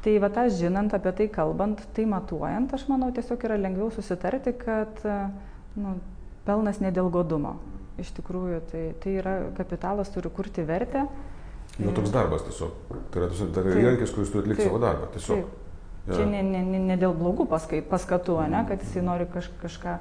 Tai 0.01 0.13
va 0.23 0.31
tą 0.33 0.47
žinant, 0.49 0.93
apie 0.97 1.11
tai 1.17 1.27
kalbant, 1.29 1.81
tai 1.95 2.07
matuojant, 2.09 2.73
aš 2.73 2.87
manau, 2.89 3.11
tiesiog 3.13 3.43
yra 3.45 3.59
lengviau 3.61 3.91
susitarti, 3.93 4.55
kad 4.57 5.03
nu, 5.77 5.95
pelnas 6.47 6.81
ne 6.81 6.89
dėl 6.93 7.11
godumo. 7.13 7.59
Iš 8.01 8.09
tikrųjų, 8.17 8.61
tai, 8.71 8.85
tai 9.03 9.17
yra 9.21 9.35
kapitalas 9.57 10.09
turi 10.09 10.31
kurti 10.33 10.65
vertę. 10.65 11.05
Nu, 11.77 11.93
toks 11.95 12.09
darbas 12.13 12.47
tiesiog. 12.47 12.95
Tai 13.13 13.21
yra, 13.21 13.29
tai 13.53 13.65
yra 13.67 13.83
įrankis, 13.83 14.13
kuris 14.15 14.31
turi 14.33 14.47
atlikti 14.47 14.65
savo 14.65 14.81
darbą. 14.81 15.11
Tiesiog. 15.13 15.43
Taip. 15.43 15.57
Ja. 16.07 16.15
Čia 16.17 16.25
ne, 16.25 16.41
ne, 16.41 16.81
ne 16.81 16.97
dėl 16.97 17.13
blogų 17.13 17.45
paskatų, 17.51 18.39
ne, 18.49 18.63
kad 18.65 18.81
jisai 18.81 19.03
nori 19.05 19.27
kaž, 19.29 19.51
kažką 19.61 19.99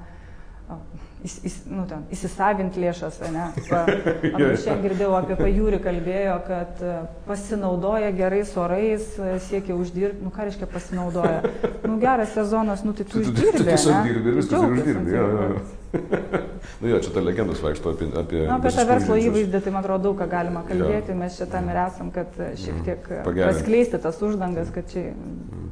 įs, 1.24 1.34
įs, 1.44 1.56
nu, 1.70 1.84
ten, 1.88 2.04
įsisavinti 2.14 2.80
lėšas, 2.80 3.18
ne? 3.32 3.48
Šiandien 3.66 4.82
girdėjau 4.84 5.12
apie 5.18 5.36
pajūrį 5.38 5.80
kalbėjo, 5.84 6.36
kad 6.46 6.80
e, 6.84 6.94
pasinaudoja 7.26 8.12
gerais 8.16 8.52
orais, 8.60 9.08
e, 9.18 9.34
siekia 9.44 9.76
uždirbti, 9.76 10.24
nu 10.24 10.32
ką 10.34 10.48
reiškia 10.48 10.68
pasinaudoja. 10.70 11.42
Nu 11.84 11.98
geras 12.02 12.32
sezonas, 12.36 12.84
nu 12.86 12.94
tai 12.96 13.08
tu 13.10 13.20
uždirbi. 13.24 13.60
Tu 13.60 13.68
tiesiog 13.68 14.08
dirbi 14.08 14.32
ir 14.32 14.40
viskas 14.40 14.64
ir 14.64 14.78
uždirbi. 14.78 15.14
Jo, 15.16 15.26
jo. 15.34 15.50
nu 16.80 16.92
jo, 16.94 17.02
čia 17.04 17.12
ta 17.16 17.24
legendos 17.26 17.60
vaikšto 17.64 17.94
apie... 17.96 18.08
Apie, 18.22 18.42
nu, 18.46 18.54
apie 18.56 18.74
tą 18.76 18.86
verslo 18.88 19.18
įvaizdį, 19.20 19.60
tai 19.64 19.74
man 19.74 19.84
atrodo 19.84 20.08
daug 20.08 20.22
ką 20.22 20.30
galima 20.30 20.64
kalbėti, 20.68 21.12
ja. 21.12 21.20
mes 21.20 21.36
čia 21.40 21.50
tam 21.50 21.68
ir 21.72 21.84
esam, 21.84 22.14
kad 22.14 22.40
e, 22.40 22.52
šiek 22.60 22.78
mm. 22.78 22.88
tiek 22.88 23.12
paskleisti 23.44 24.02
tas 24.08 24.24
uždangas, 24.24 24.72
kad 24.74 24.88
čia... 24.92 25.10
Mm. 25.12 25.70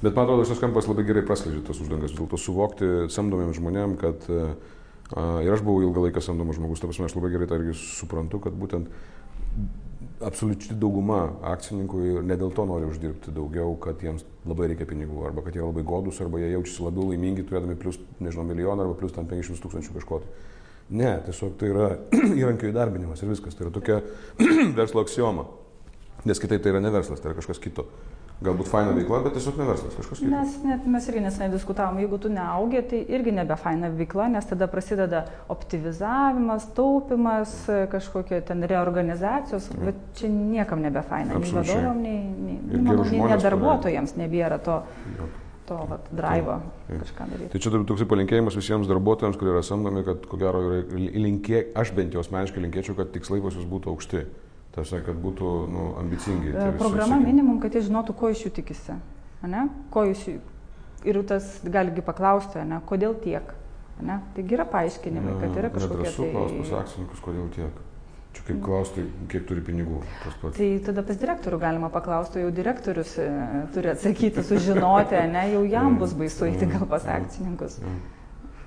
Bet 0.00 0.16
man 0.16 0.24
atrodo, 0.24 0.46
šis 0.48 0.60
kampas 0.62 0.88
labai 0.88 1.04
gerai 1.08 1.22
praskleidžia 1.28 1.62
tas 1.66 1.80
uždangas, 1.82 2.14
dėl 2.16 2.28
to 2.30 2.38
suvokti 2.40 2.86
samdomiem 3.12 3.52
žmonėm, 3.56 3.98
kad 4.00 4.24
uh, 4.32 4.54
ir 5.44 5.52
aš 5.52 5.64
buvau 5.66 5.84
ilgą 5.84 6.06
laiką 6.06 6.22
samdomas 6.24 6.56
žmogus, 6.56 6.80
ta 6.80 6.88
prasme, 6.88 7.08
aš 7.10 7.18
labai 7.18 7.32
gerai 7.34 7.48
tą 7.50 7.60
irgi 7.60 7.76
suprantu, 7.76 8.40
kad 8.46 8.56
būtent 8.56 8.88
absoliučiai 10.24 10.76
dauguma 10.80 11.20
akcininkų 11.52 12.22
ne 12.28 12.36
dėl 12.40 12.52
to 12.56 12.64
nori 12.68 12.88
uždirbti 12.88 13.32
daugiau, 13.34 13.74
kad 13.80 14.00
jiems 14.04 14.24
labai 14.48 14.70
reikia 14.72 14.86
pinigų, 14.88 15.24
arba 15.28 15.44
kad 15.44 15.56
jie 15.56 15.64
labai 15.64 15.84
godus, 15.86 16.20
arba 16.24 16.40
jie 16.42 16.52
jaučiasi 16.52 16.84
labiau 16.84 17.08
laimingi 17.10 17.44
turėdami 17.48 17.76
plus, 17.80 17.98
nežinau, 18.20 18.44
milijoną 18.48 18.84
arba 18.84 18.96
plus 19.00 19.14
ten 19.16 19.28
500 19.30 19.64
tūkstančių 19.64 19.96
kažko. 19.96 20.20
Ne, 20.90 21.12
tiesiog 21.26 21.56
tai 21.58 21.70
yra 21.70 21.88
įrankio 22.40 22.70
įdarbinimas 22.72 23.22
ir 23.22 23.30
viskas. 23.30 23.56
Tai 23.56 23.68
yra 23.68 23.74
tokia 23.76 24.00
verslo 24.80 25.04
aksioma. 25.04 25.46
Nes 26.28 26.40
kitaip 26.42 26.64
tai 26.64 26.74
yra 26.74 26.82
ne 26.82 26.92
verslas, 26.92 27.22
tai 27.22 27.30
yra 27.30 27.38
kažkas 27.38 27.62
kito. 27.62 27.86
Galbūt 28.40 28.70
faina 28.70 28.94
veikla, 28.96 29.18
bet 29.26 29.34
tiesiog 29.36 29.58
ne 29.60 29.66
verslas, 29.68 29.96
kažkas 29.98 30.22
kitas. 30.22 30.30
Mes, 30.32 30.54
net, 30.64 30.86
mes 30.88 31.08
irgi 31.10 31.24
nesnai 31.26 31.50
diskutavom, 31.52 31.98
jeigu 32.00 32.16
tu 32.22 32.30
neaugi, 32.32 32.80
tai 32.88 33.00
irgi 33.12 33.34
nebe 33.36 33.58
faina 33.60 33.90
veikla, 33.92 34.30
nes 34.32 34.48
tada 34.48 34.68
prasideda 34.72 35.26
optimizavimas, 35.52 36.70
taupimas, 36.76 37.52
kažkokie 37.92 38.40
ten 38.48 38.64
reorganizacijos, 38.70 39.68
mm. 39.74 39.90
bet 39.90 40.00
čia 40.16 40.32
niekam 40.32 40.80
nebe 40.80 41.04
faina, 41.04 41.36
nei 41.36 41.52
vadovom, 41.58 42.00
nei, 42.00 42.24
nei, 42.48 42.58
manau, 42.80 43.04
nei, 43.04 43.20
nei 43.28 43.40
darbuotojams 43.44 44.16
nebėra 44.22 44.60
to. 44.64 44.80
Jo 45.18 45.28
to 45.70 45.76
vat, 45.86 46.06
drivo 46.10 46.56
kažką 46.88 47.26
daryti. 47.30 47.48
Tai 47.52 47.60
čia 47.62 47.70
toksai 47.86 48.06
palinkėjimas 48.10 48.56
visiems 48.58 48.88
darbuotojams, 48.90 49.36
kurie 49.38 49.52
yra 49.54 49.62
samdomi, 49.62 50.02
kad 50.06 50.24
ko 50.26 50.38
gero 50.40 50.62
yra 50.66 50.80
linkė, 50.98 51.60
aš 51.78 51.92
bent 51.94 52.16
jau 52.16 52.24
asmeniškai 52.24 52.64
linkėčiau, 52.64 52.96
kad 52.98 53.12
tikslai 53.14 53.38
pas 53.44 53.54
jūs 53.54 53.68
būtų 53.70 53.92
aukšti. 53.92 54.24
Tarsi, 54.74 55.00
kad 55.02 55.18
būtų 55.18 55.50
nu, 55.70 55.86
ambicingi. 55.98 56.52
E, 56.54 56.70
programa 56.78 57.18
visi, 57.18 57.26
minimum, 57.26 57.58
kad 57.62 57.74
jie 57.74 57.82
žinotų, 57.88 58.14
ko 58.18 58.30
iš 58.30 58.44
jų 58.46 58.52
tikisi. 58.60 58.94
Ne? 59.42 59.66
Ko 59.90 60.04
iš 60.06 60.26
jų. 60.28 60.38
Ir 61.10 61.18
tas 61.26 61.48
galigi 61.64 62.04
paklausti, 62.06 62.62
ne? 62.68 62.78
kodėl 62.86 63.16
tiek. 63.24 63.54
Ne? 64.00 64.20
Taigi 64.36 64.56
yra 64.56 64.66
paaiškinimai, 64.70 65.38
kad 65.40 65.56
yra 65.58 65.72
kažkokie... 65.74 66.04
Nedrasu 66.04 66.22
tai... 66.22 66.30
klausti 66.36 66.60
pas 66.62 66.74
akcininkus, 66.84 67.24
kodėl 67.24 67.48
tiek. 67.56 67.80
Čia 68.30 68.44
kaip 68.46 68.60
klausti, 68.62 69.04
kiek 69.32 69.42
turi 69.48 69.62
pinigų. 69.66 70.04
Tai 70.54 70.68
tada 70.86 71.02
pas 71.02 71.18
direktorių 71.18 71.58
galima 71.64 71.88
paklausti, 71.90 72.44
jau 72.44 72.52
direktorius 72.54 73.16
e, 73.18 73.26
turi 73.74 73.90
atsakyti, 73.90 74.44
sužinoti, 74.46 75.18
ne, 75.34 75.48
jau 75.56 75.64
jam 75.66 75.98
bus 75.98 76.14
baisu 76.14 76.46
eiti 76.46 76.70
gal 76.70 76.86
pas 76.92 77.08
akcininkus. 77.10 77.80
Ja, 77.82 77.90
ja. 77.90 78.19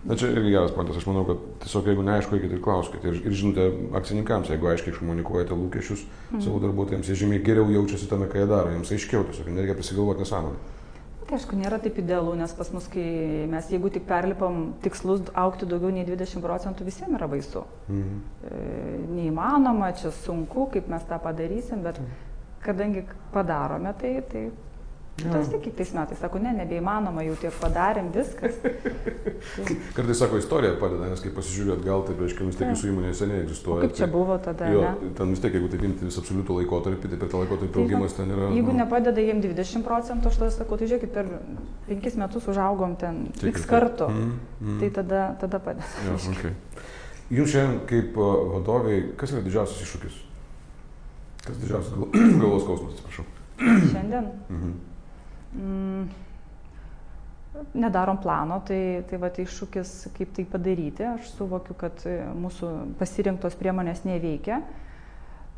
Na 0.03 0.17
čia 0.19 0.33
irgi 0.33 0.51
geras 0.51 0.73
pointas, 0.75 0.97
aš 0.99 1.05
manau, 1.07 1.23
kad 1.23 1.43
tiesiog 1.63 1.85
jeigu 1.87 2.03
neaišku, 2.03 2.35
eikite 2.35 2.57
ir 2.57 2.63
klauskite. 2.63 3.07
Ir, 3.07 3.21
ir 3.23 3.35
žinote, 3.39 3.67
akcininkams, 3.95 4.49
jeigu 4.51 4.67
aiškiai 4.67 4.91
iškomunikuojate 4.91 5.55
lūkesčius 5.55 6.03
mm. 6.03 6.41
savo 6.43 6.59
darbuotojams, 6.59 7.07
jie 7.07 7.15
žymiai 7.21 7.43
geriau 7.45 7.71
jaučiasi 7.71 8.09
tame, 8.11 8.27
ką 8.31 8.41
jie 8.41 8.49
daro, 8.51 8.73
jiems 8.73 8.91
aiškiau, 8.91 9.23
tiesiog 9.29 9.47
nereikia 9.55 9.77
prisigalvoti 9.79 10.25
nesąmonę. 10.25 10.73
Tai 11.23 11.37
aišku, 11.37 11.55
nėra 11.55 11.79
taip 11.79 12.01
idealu, 12.01 12.33
nes 12.35 12.51
pas 12.57 12.67
mus, 12.75 12.89
kai 12.91 13.05
mes 13.47 13.69
jeigu 13.71 13.93
tik 13.95 14.03
perlipam 14.09 14.73
tikslus 14.83 15.23
aukti 15.39 15.69
daugiau 15.71 15.93
nei 15.95 16.03
20 16.09 16.43
procentų, 16.43 16.89
visiems 16.89 17.15
yra 17.15 17.29
baisu. 17.31 17.63
Mhm. 17.87 18.19
E, 18.43 18.59
neįmanoma, 19.15 19.93
čia 20.01 20.11
sunku, 20.19 20.67
kaip 20.75 20.91
mes 20.91 21.07
tą 21.07 21.21
padarysim, 21.23 21.79
bet 21.87 22.03
mhm. 22.03 22.19
kadangi 22.67 23.07
padarome, 23.31 23.95
tai, 24.03 24.17
tai 24.27 24.49
Tas 25.13 25.49
tik 25.49 25.61
kitais 25.61 25.91
metais, 25.93 26.17
sako, 26.17 26.39
ne, 26.41 26.49
nebeįmanoma, 26.57 27.21
jau 27.27 27.35
tiek 27.37 27.53
padarėm, 27.61 28.07
viskas. 28.15 28.55
Kartais 29.95 30.17
sako, 30.17 30.39
istorija 30.41 30.73
padeda, 30.81 31.05
nes 31.11 31.21
kai 31.21 31.29
pasižiūrėt, 31.35 31.83
gal 31.85 32.01
taip, 32.07 32.17
reiškia, 32.23 32.47
vis 32.47 32.57
tiek 32.57 32.71
jūsų 32.71 32.87
įmonė 32.89 33.11
seniai 33.19 33.43
egzistuoja. 33.43 33.83
Kaip 33.85 33.93
čia 33.93 34.07
tai, 34.07 34.11
buvo 34.15 34.39
tada? 34.41 34.71
Jo, 34.73 34.81
ne? 34.81 35.11
ten 35.19 35.35
vis 35.35 35.43
tiek, 35.43 35.53
jeigu 35.53 35.69
taip 35.69 35.83
imti 35.85 36.07
visą 36.07 36.23
absoliutų 36.23 36.57
laikotarpį, 36.57 37.11
tai 37.11 37.19
per 37.21 37.29
tą 37.29 37.41
laikotarpį 37.43 37.75
tai 37.75 37.83
augimas 37.83 38.17
ten 38.17 38.33
yra. 38.33 38.47
Jeigu 38.57 38.73
nu, 38.73 38.79
nepadeda 38.81 39.25
jiems 39.27 39.45
20 39.45 39.85
procentų, 39.85 40.31
aš 40.31 40.39
tada 40.41 40.55
sakau, 40.55 40.79
tai 40.81 40.87
žiūrėkit, 40.89 41.13
per 41.13 41.29
5 41.91 42.17
metus 42.23 42.47
užaugom 42.49 42.95
ten 43.03 43.19
x 43.53 43.67
kartų, 43.69 44.07
mm, 44.09 44.31
mm. 44.63 44.79
tai 44.81 44.89
tada, 44.95 45.27
tada 45.43 45.59
padeda. 45.61 45.91
Jo, 46.07 46.15
okay. 46.31 46.55
Jums 47.29 47.53
šiandien 47.53 47.83
kaip 47.91 48.17
vadoviai, 48.17 49.05
kas 49.21 49.35
yra 49.35 49.45
didžiausias 49.45 49.85
iššūkis? 49.85 50.17
Kas 51.45 51.61
didžiausias 51.61 52.17
galvos 52.41 52.65
skausmas, 52.65 52.97
atsiprašau? 52.97 53.27
Šiandien? 53.61 54.33
Mhm 54.49 54.73
mm, 55.53 56.07
nedarom 57.73 58.17
plano, 58.17 58.59
tai, 58.65 59.03
tai 59.09 59.19
va 59.21 59.29
iššūkis, 59.29 59.93
kaip 60.17 60.33
tai 60.35 60.45
padaryti. 60.49 61.05
Aš 61.13 61.33
suvokiu, 61.37 61.75
kad 61.77 62.01
e, 62.09 62.17
mūsų 62.45 62.71
pasirinktos 62.99 63.57
priemonės 63.59 64.03
neveikia. 64.07 64.61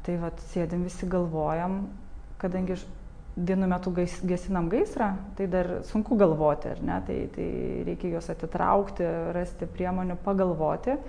Tai 0.05 0.19
va 0.21 0.29
sėdim 0.51 0.83
visi 0.85 1.07
galvojam, 1.09 1.85
kadangi 2.41 2.77
vienu 3.35 3.67
metu 3.67 3.91
gais, 3.91 4.19
gesinam 4.23 4.69
gaisrą, 4.71 5.15
tai 5.35 5.47
dar 5.51 5.71
sunku 5.89 6.15
galvoti, 6.19 6.71
ar 6.75 6.81
ne? 6.85 6.99
Tai, 7.07 7.17
tai 7.35 7.47
reikia 7.87 8.13
juos 8.13 8.29
atitraukti, 8.31 9.07
rasti 9.35 9.67
priemonių, 9.67 10.19
pagalvoti. 10.23 10.99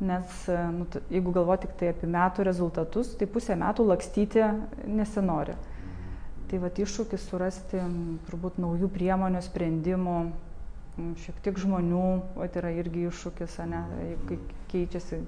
Nes 0.00 0.46
e, 0.48 0.60
nu, 0.72 0.86
jeigu 1.12 1.34
galvoti 1.36 1.68
tik 1.68 1.76
tai 1.82 1.90
apie 1.92 2.08
metų 2.10 2.46
rezultatus, 2.48 3.12
tai 3.20 3.28
pusę 3.28 3.58
metų 3.60 3.84
lakstyti 3.90 4.46
nesinori. 4.88 5.58
Tai 6.50 6.58
va 6.58 6.70
iššūkis 6.74 7.28
surasti 7.30 7.80
turbūt 8.26 8.56
naujų 8.58 8.88
priemonių, 8.90 9.42
sprendimų, 9.46 10.16
šiek 11.22 11.36
tiek 11.44 11.60
žmonių, 11.62 12.06
o 12.34 12.48
tai 12.50 12.62
yra 12.64 12.72
irgi 12.80 13.06
iššūkis, 13.06 13.60
ne, 13.70 13.84
kai 14.26 14.38
keičiasi. 14.72 15.20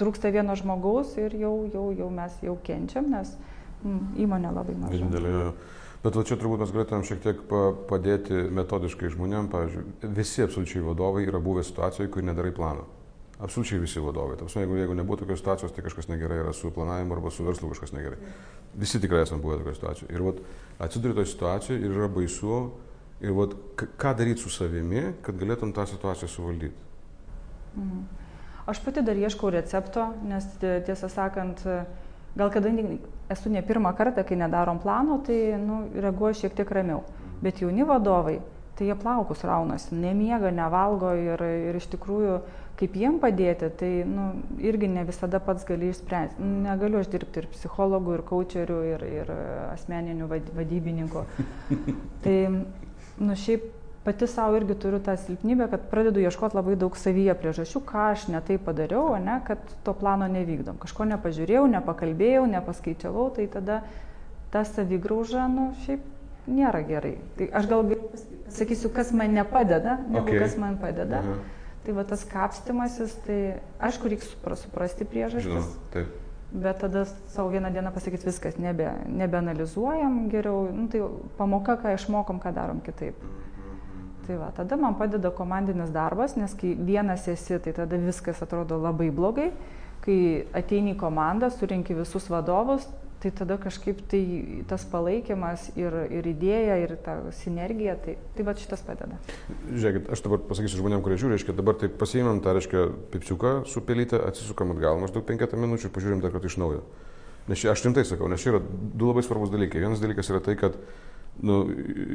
Trūksta 0.00 0.32
vieno 0.32 0.56
žmogaus 0.56 1.12
ir 1.20 1.36
jau, 1.36 1.52
jau, 1.68 1.90
jau 1.92 2.08
mes 2.10 2.38
jau 2.40 2.56
kenčiam, 2.64 3.10
nes 3.12 3.34
m, 3.84 4.00
įmonė 4.24 4.54
labai 4.56 4.78
maža. 4.80 5.02
Didelė. 5.04 5.52
Bet 6.02 6.16
va 6.18 6.24
čia 6.26 6.38
turbūt 6.40 6.64
mes 6.64 6.72
galėtumėm 6.74 7.04
šiek 7.06 7.20
tiek 7.22 7.44
padėti 7.90 8.40
metodiškai 8.56 9.12
žmonėm. 9.12 9.52
Pavyzdžiui, 9.52 9.84
visi 10.16 10.42
absoliučiai 10.42 10.82
vadovai 10.88 11.28
yra 11.28 11.38
buvę 11.44 11.62
situacijoje, 11.68 12.10
kur 12.10 12.24
nedarai 12.26 12.50
plano. 12.56 12.88
Absoliučiai 13.42 13.80
visi 13.82 14.00
vadovai. 14.00 14.36
Tapsime, 14.38 14.62
jeigu, 14.62 14.76
jeigu 14.78 14.94
nebūtų 15.00 15.24
tokios 15.24 15.40
situacijos, 15.42 15.72
tai 15.74 15.82
kažkas 15.82 16.06
negerai 16.06 16.38
yra 16.44 16.52
su 16.54 16.70
planavimu 16.70 17.16
arba 17.16 17.30
su 17.34 17.42
verslu 17.42 17.72
kažkas 17.72 17.90
negerai. 17.96 18.20
Visi 18.78 19.00
tikrai 19.02 19.24
esame 19.24 19.42
buvę 19.42 19.58
tokioje 19.58 19.80
situacijoje. 19.80 20.14
Ir 20.14 20.22
vat, 20.22 20.38
atsiduri 20.86 21.16
toje 21.18 21.30
situacijoje 21.32 21.80
ir 21.82 21.96
yra 21.96 22.08
baisu. 22.12 22.60
Ir 23.22 23.34
vat, 23.34 23.56
ką 23.98 24.14
daryti 24.18 24.42
su 24.42 24.50
savimi, 24.50 25.08
kad 25.26 25.38
galėtum 25.38 25.74
tą 25.74 25.88
situaciją 25.90 26.30
suvaldyti. 26.30 26.86
Mhm. 27.74 28.00
Aš 28.66 28.78
pati 28.84 29.02
dar 29.02 29.18
ieškau 29.18 29.50
recepto, 29.50 30.06
nes 30.22 30.46
tiesą 30.62 31.08
sakant, 31.10 31.64
gal 32.38 32.50
kadangi 32.54 33.00
esu 33.30 33.50
ne 33.50 33.62
pirmą 33.66 33.90
kartą, 33.98 34.22
kai 34.26 34.38
nedarom 34.38 34.78
plano, 34.78 35.18
tai 35.26 35.58
nu, 35.58 35.88
reaguoju 35.98 36.44
šiek 36.44 36.54
tiek 36.54 36.70
ramiau. 36.70 37.02
Bet 37.42 37.58
jauni 37.62 37.82
vadovai, 37.82 38.36
tai 38.82 38.88
jie 38.90 38.98
plaukus 38.98 39.44
raunasi, 39.46 39.94
nemiega, 39.94 40.50
nevalgo 40.50 41.12
ir, 41.14 41.42
ir 41.70 41.76
iš 41.78 41.86
tikrųjų 41.92 42.40
kaip 42.80 42.96
jiem 42.98 43.18
padėti, 43.22 43.68
tai 43.78 43.90
nu, 44.08 44.24
irgi 44.58 44.88
ne 44.90 45.04
visada 45.06 45.38
pats 45.44 45.62
gali 45.68 45.92
išspręsti. 45.92 46.42
Nu, 46.42 46.64
negaliu 46.64 46.98
aš 46.98 47.12
dirbti 47.12 47.44
ir 47.44 47.46
psichologų, 47.52 48.16
ir 48.16 48.24
coacherių, 48.26 48.78
ir, 48.88 49.04
ir 49.20 49.30
asmeninių 49.70 50.26
vadybininkų. 50.32 51.22
tai, 52.24 52.36
nu, 53.22 53.36
šiaip 53.38 53.68
pati 54.02 54.26
savo 54.26 54.58
irgi 54.58 54.74
turiu 54.82 54.98
tą 55.04 55.14
silpnybę, 55.20 55.68
kad 55.70 55.84
pradedu 55.92 56.24
ieškoti 56.24 56.58
labai 56.58 56.74
daug 56.80 56.98
savyje 56.98 57.36
priežasčių, 57.38 57.84
ką 57.86 58.08
aš 58.16 58.26
netai 58.34 58.58
padariau, 58.58 59.14
ne, 59.22 59.38
kad 59.46 59.62
to 59.86 59.94
plano 59.94 60.26
nevykdom. 60.32 60.80
Kažko 60.82 61.06
nepažiūrėjau, 61.12 61.68
nepakalbėjau, 61.76 62.48
nepaskaičiavau, 62.56 63.28
tai 63.36 63.46
tada 63.52 63.84
ta 64.50 64.64
savigrauža, 64.66 65.46
nu, 65.52 65.70
šiaip 65.84 66.11
nėra 66.46 66.82
gerai. 66.86 67.16
Tai 67.38 67.48
aš 67.60 67.68
gal 67.70 67.92
sakysiu, 68.52 68.90
kas 68.94 69.12
man 69.16 69.34
nepadeda, 69.34 69.98
negu 70.08 70.26
okay. 70.26 70.38
kas 70.42 70.56
man 70.58 70.78
padeda. 70.78 71.22
-huh. 71.22 71.60
Tai 71.82 71.92
va 71.92 72.04
tas 72.04 72.24
kapstimasis, 72.24 73.14
tai 73.26 73.58
aišku, 73.82 74.08
reikia 74.08 74.54
suprasti 74.54 75.04
priežastis. 75.04 75.50
Žinau, 75.50 75.62
taip. 75.90 76.06
Bet 76.52 76.78
tada 76.78 77.04
savo 77.32 77.48
vieną 77.48 77.72
dieną 77.72 77.90
pasakyti 77.92 78.26
viskas, 78.26 78.58
nebe, 78.58 78.92
nebeanalizuojam 79.08 80.28
geriau, 80.28 80.68
nu, 80.72 80.88
tai 80.88 81.00
pamoka, 81.36 81.76
ką 81.80 81.94
išmokom, 81.94 82.38
ką 82.38 82.52
darom 82.52 82.80
kitaip. 82.80 83.14
Tai 84.26 84.36
va, 84.36 84.50
tada 84.54 84.76
man 84.76 84.94
padeda 84.94 85.30
komandinis 85.30 85.90
darbas, 85.90 86.36
nes 86.36 86.54
kai 86.54 86.74
vienas 86.78 87.26
esi, 87.28 87.58
tai 87.58 87.72
tada 87.72 87.96
viskas 87.96 88.42
atrodo 88.42 88.78
labai 88.78 89.10
blogai. 89.10 89.50
Kai 90.02 90.44
ateini 90.52 90.94
į 90.94 90.98
komandą, 90.98 91.50
surinki 91.50 91.94
visus 91.94 92.28
vadovus, 92.30 92.86
tai 93.22 93.30
tada 93.30 93.56
kažkaip 93.62 94.00
tai 94.10 94.22
tas 94.68 94.82
palaikymas 94.90 95.68
ir, 95.78 95.94
ir 96.10 96.26
idėja, 96.32 96.78
ir 96.82 96.96
ta 97.04 97.14
sinergija, 97.38 97.94
tai, 98.02 98.16
tai 98.34 98.46
va 98.48 98.54
šitas 98.58 98.82
padeda. 98.86 99.18
Žiūrėkit, 99.70 100.10
aš 100.10 100.24
dabar 100.24 100.42
pasakysiu 100.48 100.80
žmonėm, 100.80 101.04
kurie 101.06 101.20
žiūri, 101.20 101.36
reiškia, 101.36 101.54
dabar 101.58 101.78
tai 101.78 101.90
pasiimam 102.02 102.42
tą, 102.42 102.56
reiškia, 102.58 102.84
pipsiuką 103.14 103.54
su 103.70 103.84
pelytė, 103.86 104.18
atsisukam 104.26 104.74
atgal 104.74 104.98
maždaug 105.02 105.26
penketą 105.28 105.60
minučių 105.60 105.88
ir 105.88 105.94
pažiūrim 105.94 106.24
dar 106.24 106.34
kartą 106.34 106.50
iš 106.50 106.58
naujo. 106.62 106.82
Nes 107.50 107.62
aš 107.66 107.86
rimtai 107.86 108.04
sakau, 108.06 108.28
nes 108.30 108.42
čia 108.42 108.52
yra 108.54 108.62
du 108.62 109.08
labai 109.08 109.24
svarbus 109.26 109.50
dalykai. 109.54 109.82
Vienas 109.82 110.02
dalykas 110.02 110.30
yra 110.30 110.42
tai, 110.42 110.54
kad 110.58 110.78
nu, 111.40 111.56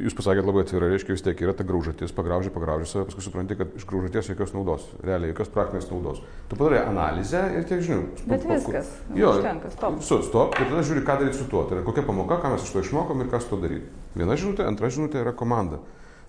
jūs 0.04 0.14
pasakėt 0.16 0.46
labai 0.46 0.62
atvirai, 0.62 0.92
reiškia 0.92 1.14
vis 1.16 1.24
tiek 1.26 1.40
yra 1.42 1.54
ta 1.56 1.66
graužatis, 1.66 2.12
pagrauži, 2.14 2.52
pagrauži 2.54 2.86
save, 2.90 3.08
paskui 3.08 3.24
supranti, 3.24 3.56
kad 3.58 3.74
iš 3.76 3.86
graužaties 3.88 4.30
jokios 4.30 4.54
naudos, 4.54 4.86
realiai 5.02 5.32
jokios 5.32 5.50
praktinės 5.54 5.88
naudos. 5.90 6.22
Tu 6.50 6.58
padarai 6.58 6.84
analizę 6.86 7.42
ir 7.58 7.66
tiek 7.68 7.82
žinių. 7.84 8.02
Bet 8.30 8.46
viskas. 8.48 8.92
Jo, 9.18 9.34
užtenka, 9.40 9.72
stop. 9.74 9.98
Su, 10.06 10.20
stop, 10.26 10.54
ir 10.60 10.70
tada 10.70 10.84
žiūri, 10.86 11.02
ką 11.06 11.18
daryti 11.22 11.40
su 11.40 11.48
tuo. 11.50 11.64
Tai 11.66 11.80
yra 11.80 11.86
kokia 11.88 12.06
pamoka, 12.06 12.38
ką 12.42 12.54
mes 12.54 12.66
iš 12.66 12.74
to 12.76 12.84
išmokom 12.86 13.24
ir 13.24 13.32
kas 13.32 13.48
to 13.50 13.58
daryti. 13.60 13.90
Viena 14.14 14.38
žinutė, 14.38 14.68
antra 14.70 14.92
žinutė 14.94 15.24
yra 15.24 15.34
komanda. 15.36 15.82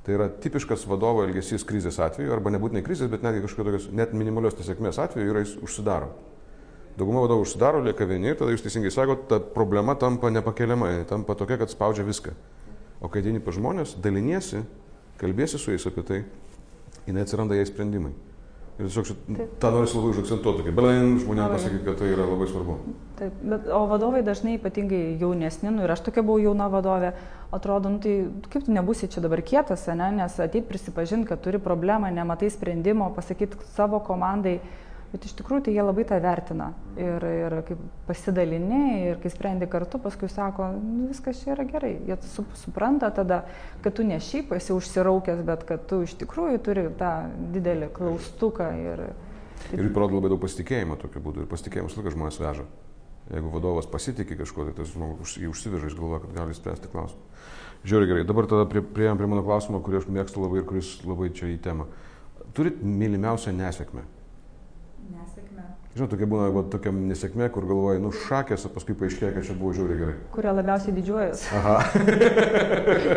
Tai 0.05 0.15
yra 0.15 0.29
tipiškas 0.41 0.87
vadovo 0.89 1.21
elgesys 1.27 1.65
krizės 1.67 1.99
atveju, 2.01 2.31
arba 2.33 2.49
nebūtinai 2.55 2.81
krizės, 2.81 3.11
bet 3.11 3.21
netgi 3.21 3.43
kažkokios 3.45 3.89
net 3.93 4.15
minimalios 4.17 4.55
nesėkmės 4.57 4.97
atveju 5.03 5.33
yra 5.35 5.43
jis 5.43 5.57
užsidaro. 5.61 6.09
Dauguma 6.99 7.21
vadovų 7.23 7.45
užsidaro, 7.45 7.83
lieka 7.83 8.07
vieni 8.07 8.31
ir 8.31 8.39
tada 8.39 8.51
jūs 8.51 8.63
teisingai 8.65 8.91
sakote, 8.91 9.27
ta 9.29 9.37
problema 9.39 9.93
tampa 9.99 10.31
nepakeliama, 10.33 10.89
tampa 11.07 11.35
tokia, 11.37 11.59
kad 11.61 11.71
spaudžia 11.71 12.07
viską. 12.07 12.33
O 12.99 13.07
kai 13.07 13.23
ateini 13.23 13.39
pa 13.43 13.53
žmonės, 13.55 13.95
daliniesi, 14.03 14.65
kalbėsi 15.19 15.59
su 15.59 15.71
jais 15.71 15.85
apie 15.87 16.03
tai, 16.07 16.23
jinai 17.07 17.23
atsiranda 17.23 17.55
jai 17.55 17.67
sprendimai. 17.69 18.11
Ir 18.79 18.87
tiesiog 18.87 19.07
šit, 19.09 19.23
tą 19.59 19.69
noriu 19.75 19.91
labai 19.91 20.09
užakcentuoti, 20.13 20.63
kaip 20.63 20.75
belin 20.77 21.17
žmonėms 21.19 21.51
pasakyti, 21.51 21.81
kad 21.83 21.97
tai 21.99 22.13
yra 22.13 22.23
labai 22.23 22.45
svarbu. 22.47 22.75
Taip, 23.19 23.41
bet, 23.51 23.65
o 23.75 23.81
vadovai 23.91 24.21
dažnai 24.23 24.53
ypatingai 24.55 25.17
jaunesni, 25.19 25.73
nu 25.75 25.83
ir 25.83 25.91
aš 25.91 26.05
tokia 26.05 26.23
buvau 26.23 26.39
jauna 26.39 26.69
vadovė, 26.71 27.09
atrodo, 27.55 27.91
nu 27.91 27.99
tai 28.03 28.13
kaip 28.53 28.69
tu 28.69 28.75
nebūsi 28.75 29.09
čia 29.11 29.23
dabar 29.25 29.43
kietas, 29.43 29.83
ne, 29.91 30.07
nes 30.21 30.37
ateit 30.39 30.69
prisipažinti, 30.71 31.27
kad 31.27 31.43
turi 31.43 31.59
problemą, 31.59 32.07
nematai 32.15 32.47
sprendimo, 32.55 33.09
pasakyti 33.17 33.59
savo 33.75 33.99
komandai, 33.99 34.61
bet 35.11 35.25
iš 35.25 35.33
tikrųjų 35.39 35.65
tai 35.65 35.73
jie 35.73 35.83
labai 35.83 36.05
tą 36.09 36.19
vertina 36.21 36.69
ir, 36.99 37.23
ir 37.25 37.55
kaip 37.67 37.79
pasidalini 38.07 38.81
ir 39.07 39.21
kai 39.23 39.31
sprendi 39.33 39.67
kartu, 39.69 40.01
paskui 40.03 40.29
sako, 40.31 40.67
nu, 40.77 41.07
viskas 41.09 41.41
čia 41.43 41.53
yra 41.55 41.65
gerai. 41.69 41.95
Jie 42.07 42.17
su, 42.29 42.45
supranta 42.59 43.09
tada, 43.15 43.41
kad 43.83 43.97
tu 43.97 44.05
ne 44.05 44.19
šiaip 44.21 44.53
esi 44.57 44.75
užsiraukęs, 44.75 45.41
bet 45.47 45.65
kad 45.69 45.87
tu 45.89 46.03
iš 46.05 46.13
tikrųjų 46.21 46.61
turi 46.65 46.85
tą 46.99 47.13
didelį 47.55 47.89
klaustuką. 47.95 48.69
Ir, 48.83 49.07
ir 49.77 49.89
parodo 49.95 50.19
labai 50.19 50.33
daug 50.35 50.43
pasitikėjimo 50.43 50.99
tokiu 51.01 51.23
būdu 51.25 51.43
ir 51.45 51.49
pasitikėjimas 51.49 51.97
laikas 51.97 52.17
žmonės 52.17 52.39
veža. 52.43 52.67
Jeigu 53.29 53.51
vadovas 53.53 53.85
pasitikė 53.89 54.39
kažkuo, 54.39 54.65
tai 54.65 54.77
tas 54.79 54.89
žmogus 54.89 55.35
jį 55.37 55.51
užsiveža, 55.51 55.91
jis 55.91 55.97
galvoja, 55.97 56.23
kad 56.23 56.31
gali 56.33 56.55
spręsti 56.57 56.89
klausimą. 56.89 57.27
Žiūrėk 57.85 58.09
gerai, 58.09 58.23
dabar 58.27 58.47
tada 58.49 58.65
prie, 58.67 58.81
prie 58.81 59.11
mano 59.13 59.43
klausimo, 59.45 59.79
kurį 59.85 60.01
aš 60.01 60.07
mėgstu 60.09 60.41
labai 60.41 60.63
ir 60.63 60.65
kuris 60.67 60.95
labai 61.05 61.29
čia 61.37 61.51
į 61.53 61.59
temą. 61.63 61.85
Turit 62.57 62.81
mylimiausią 62.81 63.53
nesėkmę? 63.53 64.01
Žinau, 65.99 66.05
tokia 66.13 66.27
būna 66.29 66.45
va, 66.53 66.61
tokia 66.69 66.91
nesėkmė, 66.93 67.47
kur 67.51 67.65
galvoji, 67.67 67.99
nu 67.99 68.11
šakės, 68.13 68.61
o 68.67 68.69
paskui 68.71 68.93
paaiškėja, 68.95 69.33
kad 69.35 69.47
čia 69.47 69.55
buvo 69.57 69.73
žiauriai 69.75 69.99
gerai. 69.99 70.13
Kurio 70.31 70.53
labiausiai 70.53 70.93
didžiuojas. 70.95 71.41
Aha. 71.57 71.73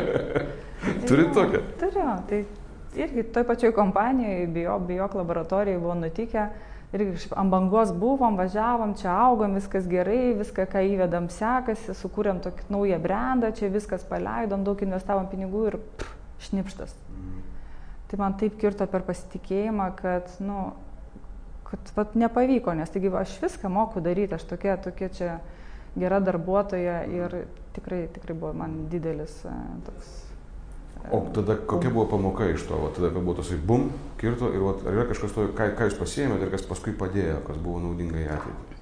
Turit 1.08 1.30
tokią? 1.36 1.60
Turiu. 1.78 2.06
Tai 2.30 2.40
irgi 3.04 3.26
toj 3.36 3.44
pačioj 3.46 3.74
kompanijoje, 3.76 4.48
bijok, 4.56 4.86
bijok 4.88 5.14
laboratorijai 5.20 5.78
buvo 5.78 5.94
nutikę. 6.00 6.46
Irgi 6.96 7.30
ant 7.38 7.52
bangos 7.52 7.92
buvom, 7.96 8.34
važiavom, 8.40 8.96
čia 9.00 9.12
augom, 9.14 9.54
viskas 9.56 9.86
gerai, 9.88 10.32
viską, 10.40 10.66
ką 10.72 10.82
įvedam, 10.90 11.30
sekasi, 11.32 11.94
sukūrėm 11.96 12.42
tokį 12.44 12.66
naują 12.72 12.98
brandą, 13.04 13.52
čia 13.56 13.70
viskas 13.72 14.04
paleidom, 14.08 14.64
daug 14.66 14.80
investavom 14.84 15.30
pinigų 15.30 15.62
ir 15.70 15.78
pff, 15.80 16.16
šnipštas. 16.48 16.92
Mm. 17.14 17.38
Tai 18.10 18.20
man 18.20 18.36
taip 18.40 18.58
kirto 18.60 18.88
per 18.92 19.06
pasitikėjimą, 19.08 19.88
kad, 20.02 20.28
nu, 20.44 20.72
kad 21.72 21.92
vat, 21.96 22.14
nepavyko, 22.14 22.74
nes 22.76 22.90
taigi 22.92 23.08
aš 23.16 23.38
viską 23.40 23.70
moku 23.72 24.02
daryti, 24.04 24.36
aš 24.36 24.44
tokia, 24.50 24.76
tokia 24.76 25.08
čia 25.08 25.38
gera 25.96 26.20
darbuotoja 26.20 26.98
ir 27.08 27.38
tikrai, 27.72 28.02
tikrai 28.12 28.36
buvo 28.36 28.52
man 28.56 28.74
didelis 28.92 29.38
e, 29.48 29.54
toks. 29.86 30.10
O 31.10 31.22
tada 31.34 31.56
kokia 31.56 31.90
buvo 31.90 32.04
pamoka 32.12 32.46
iš 32.52 32.66
to, 32.68 32.76
va, 32.78 32.92
tada 32.94 33.08
buvo 33.16 33.38
tasai 33.40 33.56
bum, 33.56 33.88
kirto 34.20 34.52
ir 34.52 34.60
va, 34.62 34.76
ar 34.84 35.00
yra 35.00 35.08
kažkas 35.08 35.32
to, 35.34 35.48
ką, 35.56 35.72
ką 35.78 35.88
jūs 35.88 35.98
pasiėmėte 35.98 36.46
ir 36.46 36.52
kas 36.52 36.68
paskui 36.68 36.94
padėjo, 36.98 37.40
kas 37.48 37.58
buvo 37.64 37.80
naudinga 37.82 38.20
į 38.20 38.28
ateitį? 38.36 38.78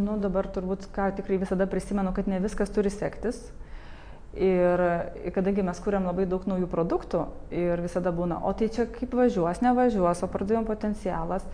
Nu, 0.00 0.16
dabar 0.22 0.48
turbūt, 0.48 0.88
ką 0.94 1.10
tikrai 1.18 1.38
visada 1.42 1.68
prisimenu, 1.68 2.14
kad 2.16 2.30
ne 2.30 2.40
viskas 2.42 2.72
turi 2.72 2.92
sektis. 2.94 3.42
Ir 4.38 4.80
kadangi 5.34 5.64
mes 5.66 5.78
kuriam 5.82 6.04
labai 6.06 6.24
daug 6.30 6.44
naujų 6.46 6.68
produktų 6.70 7.24
ir 7.50 7.80
visada 7.82 8.12
būna, 8.14 8.38
o 8.46 8.52
tai 8.54 8.68
čia 8.70 8.86
kaip 8.86 9.16
važiuos, 9.18 9.58
nevažiuos, 9.64 10.22
o 10.22 10.28
pardavimo 10.30 10.62
potencialas, 10.68 11.46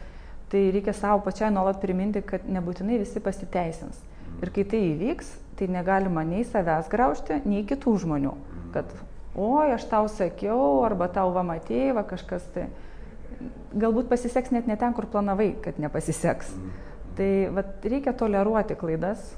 tai 0.49 0.71
reikia 0.71 0.95
savo 0.95 1.21
pačiai 1.25 1.51
nuolat 1.51 1.81
priminti, 1.83 2.23
kad 2.23 2.47
nebūtinai 2.47 3.01
visi 3.03 3.23
pasiteisins. 3.23 3.99
Ir 4.43 4.53
kai 4.55 4.67
tai 4.69 4.83
įvyks, 4.93 5.33
tai 5.59 5.69
negalima 5.73 6.23
nei 6.27 6.45
savęs 6.47 6.91
graužti, 6.93 7.41
nei 7.49 7.65
kitų 7.67 7.97
žmonių. 8.05 8.35
Kad, 8.75 8.93
oi, 9.35 9.73
aš 9.75 9.89
tau 9.91 10.11
sakiau, 10.13 10.85
arba 10.87 11.09
tau 11.13 11.33
va 11.35 11.45
matėjai, 11.47 11.97
va 11.97 12.05
kažkas 12.07 12.47
tai. 12.55 12.69
Galbūt 13.77 14.09
pasiseks 14.09 14.53
net 14.55 14.69
ne 14.69 14.77
ten, 14.81 14.95
kur 14.97 15.09
planavai, 15.13 15.51
kad 15.65 15.81
nepasiseks. 15.83 16.53
Tai 17.17 17.31
va, 17.57 17.65
reikia 17.85 18.15
toleruoti 18.17 18.77
klaidas, 18.79 19.33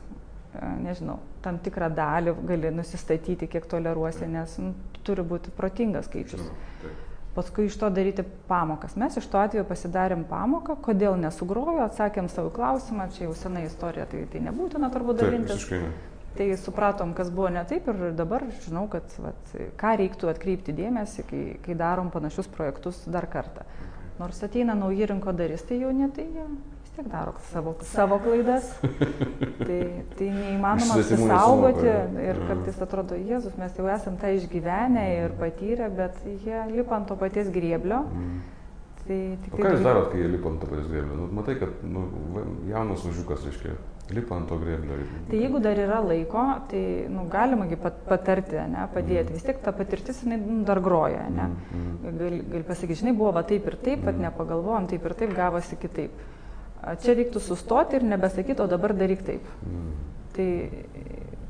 nežinau, 0.83 1.19
tam 1.43 1.61
tikrą 1.63 1.89
dalį 1.95 2.35
gali 2.47 2.73
nusistatyti, 2.75 3.49
kiek 3.51 3.67
toleruosi, 3.71 4.27
nes 4.31 4.59
nu, 4.63 4.75
turi 5.07 5.25
būti 5.27 5.55
protingas 5.55 6.11
skaičius. 6.11 6.51
Taip 6.83 7.08
paskui 7.39 7.69
iš 7.71 7.79
to 7.79 7.89
daryti 7.95 8.25
pamokas. 8.51 8.97
Mes 8.99 9.17
iš 9.21 9.27
to 9.31 9.39
atveju 9.39 9.65
pasidarėm 9.69 10.25
pamoką, 10.27 10.75
kodėl 10.83 11.15
nesugrojo, 11.23 11.85
atsakėm 11.87 12.31
savo 12.33 12.51
klausimą, 12.55 13.09
čia 13.15 13.29
jau 13.29 13.35
sena 13.39 13.63
istorija, 13.67 14.09
tai, 14.11 14.25
tai 14.33 14.43
nebūtina 14.49 14.91
turbūt 14.95 15.23
dalintis. 15.23 15.69
Taip, 15.71 16.09
tai 16.39 16.49
supratom, 16.61 17.15
kas 17.19 17.31
buvo 17.35 17.53
ne 17.55 17.63
taip 17.69 17.87
ir 17.93 18.11
dabar 18.19 18.45
žinau, 18.65 18.87
kad 18.91 19.15
vat, 19.23 19.55
ką 19.79 19.95
reiktų 20.03 20.33
atkreipti 20.33 20.75
dėmesį, 20.75 21.27
kai, 21.31 21.45
kai 21.63 21.79
darom 21.79 22.11
panašius 22.15 22.51
projektus 22.51 23.05
dar 23.07 23.29
kartą. 23.31 23.67
Nors 24.19 24.43
ateina 24.43 24.75
nauji 24.75 25.07
rinkodaristai 25.07 25.79
jauni, 25.85 26.11
tai 26.15 26.27
jie 26.27 26.47
tiek 26.99 27.09
daro 27.13 27.35
savo, 27.53 27.77
savo 27.83 28.19
klaidas. 28.19 28.67
tai, 29.67 29.81
tai 30.19 30.29
neįmanoma 30.35 30.99
apsisaugoti 30.99 31.91
ir 32.25 32.41
kartais 32.49 32.79
atrodo, 32.83 33.19
Jėzus, 33.19 33.57
mes 33.61 33.75
jau 33.79 33.89
esam 33.93 34.19
tą 34.19 34.33
išgyvenę 34.35 35.05
ir 35.21 35.35
patyrę, 35.39 35.91
bet 35.95 36.19
jie 36.27 36.63
lipa 36.73 36.99
ant 36.99 37.11
to 37.11 37.19
paties 37.21 37.51
grėblio. 37.55 38.03
Mm. 38.11 38.39
Tai, 39.09 39.19
tik, 39.45 39.55
o 39.55 39.61
ką 39.63 39.71
jūs 39.73 39.85
darot, 39.87 40.09
kai 40.13 40.25
jie 40.25 40.33
lipa 40.35 40.51
ant 40.51 40.59
to 40.65 40.71
paties 40.73 40.89
grėblio? 40.91 41.21
Nu, 41.21 41.29
matai, 41.39 41.55
kad 41.61 41.85
nu, 41.87 42.03
jaunas 42.69 43.05
važiukas, 43.07 43.47
reiškia, 43.47 43.77
lipa 44.19 44.35
ant 44.37 44.51
to 44.51 44.59
grėblio. 44.59 44.99
Tai 45.29 45.43
jeigu 45.45 45.61
dar 45.65 45.79
yra 45.81 46.01
laiko, 46.03 46.47
tai 46.73 46.83
nu, 47.13 47.29
galima 47.31 47.69
pat, 47.79 48.03
patarti, 48.09 48.59
ne, 48.73 48.89
padėti. 48.91 49.31
Mm. 49.31 49.39
Vis 49.39 49.47
tiek 49.47 49.63
ta 49.63 49.73
patirtis 49.77 50.25
jinai 50.25 50.41
nu, 50.43 50.65
dar 50.67 50.83
groja. 50.83 51.29
Ne? 51.31 51.47
Mm. 51.71 52.19
Gali 52.19 52.43
gal 52.57 52.67
pasakyti, 52.73 53.05
žinai, 53.05 53.15
buvo 53.23 53.37
va 53.39 53.45
taip 53.47 53.71
ir 53.71 53.79
taip, 53.79 54.03
bet 54.03 54.19
mm. 54.19 54.27
nepagalvojom, 54.27 54.91
taip 54.91 55.07
ir 55.07 55.17
taip 55.23 55.39
gavosi 55.39 55.79
kitaip. 55.79 56.27
Čia 57.03 57.15
reiktų 57.19 57.43
sustoti 57.43 57.99
ir 57.99 58.07
nebesakyti, 58.07 58.63
o 58.63 58.69
dabar 58.71 58.95
daryk 58.97 59.25
taip. 59.27 59.47
Mm. 59.67 59.89
Tai 60.37 60.49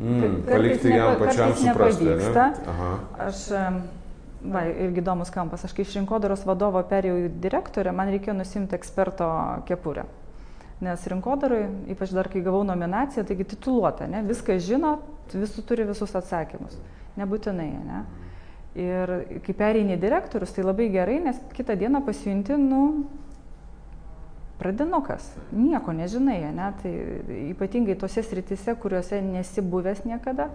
mm, 0.01 0.39
palikti 0.49 0.95
jam 0.95 1.19
pačiam 1.21 1.53
suprasti. 1.59 2.15
Aš, 3.27 3.43
va, 4.43 4.63
irgi 4.71 5.03
įdomus 5.03 5.33
kampas, 5.35 5.67
aš 5.69 5.75
kai 5.77 5.85
iš 5.85 5.99
rinkodaros 5.99 6.47
vadovo 6.49 6.81
perėjau 6.89 7.19
į 7.27 7.29
direktorę, 7.43 7.93
man 7.93 8.13
reikėjo 8.15 8.39
nusimti 8.39 8.79
eksperto 8.79 9.29
kepurę. 9.69 10.07
Nes 10.81 11.05
rinkodarai, 11.11 11.65
ypač 11.91 12.15
dar 12.15 12.31
kai 12.31 12.41
gavau 12.47 12.63
nominaciją, 12.67 13.25
taigi 13.27 13.49
tituluota, 13.53 14.07
ne? 14.11 14.23
viską 14.27 14.61
žino, 14.63 15.01
visų 15.35 15.65
turi 15.67 15.87
visus 15.89 16.15
atsakymus. 16.17 16.79
Nebūtinai, 17.19 17.71
ne? 17.83 18.03
Ir 18.79 19.11
kai 19.43 19.55
pereini 19.59 19.97
direktorius, 19.99 20.53
tai 20.55 20.63
labai 20.63 20.87
gerai, 20.95 21.19
nes 21.25 21.41
kitą 21.57 21.75
dieną 21.81 22.05
pasijunti, 22.07 22.55
nu, 22.63 22.83
pradinukas, 24.59 25.31
nieko 25.53 25.95
nežinai, 25.95 26.41
ne? 26.55 26.73
tai 26.83 26.93
ypatingai 27.53 27.95
tose 27.99 28.25
sritise, 28.27 28.75
kuriuose 28.81 29.21
nesi 29.23 29.63
buvęs 29.63 30.03
niekada, 30.09 30.49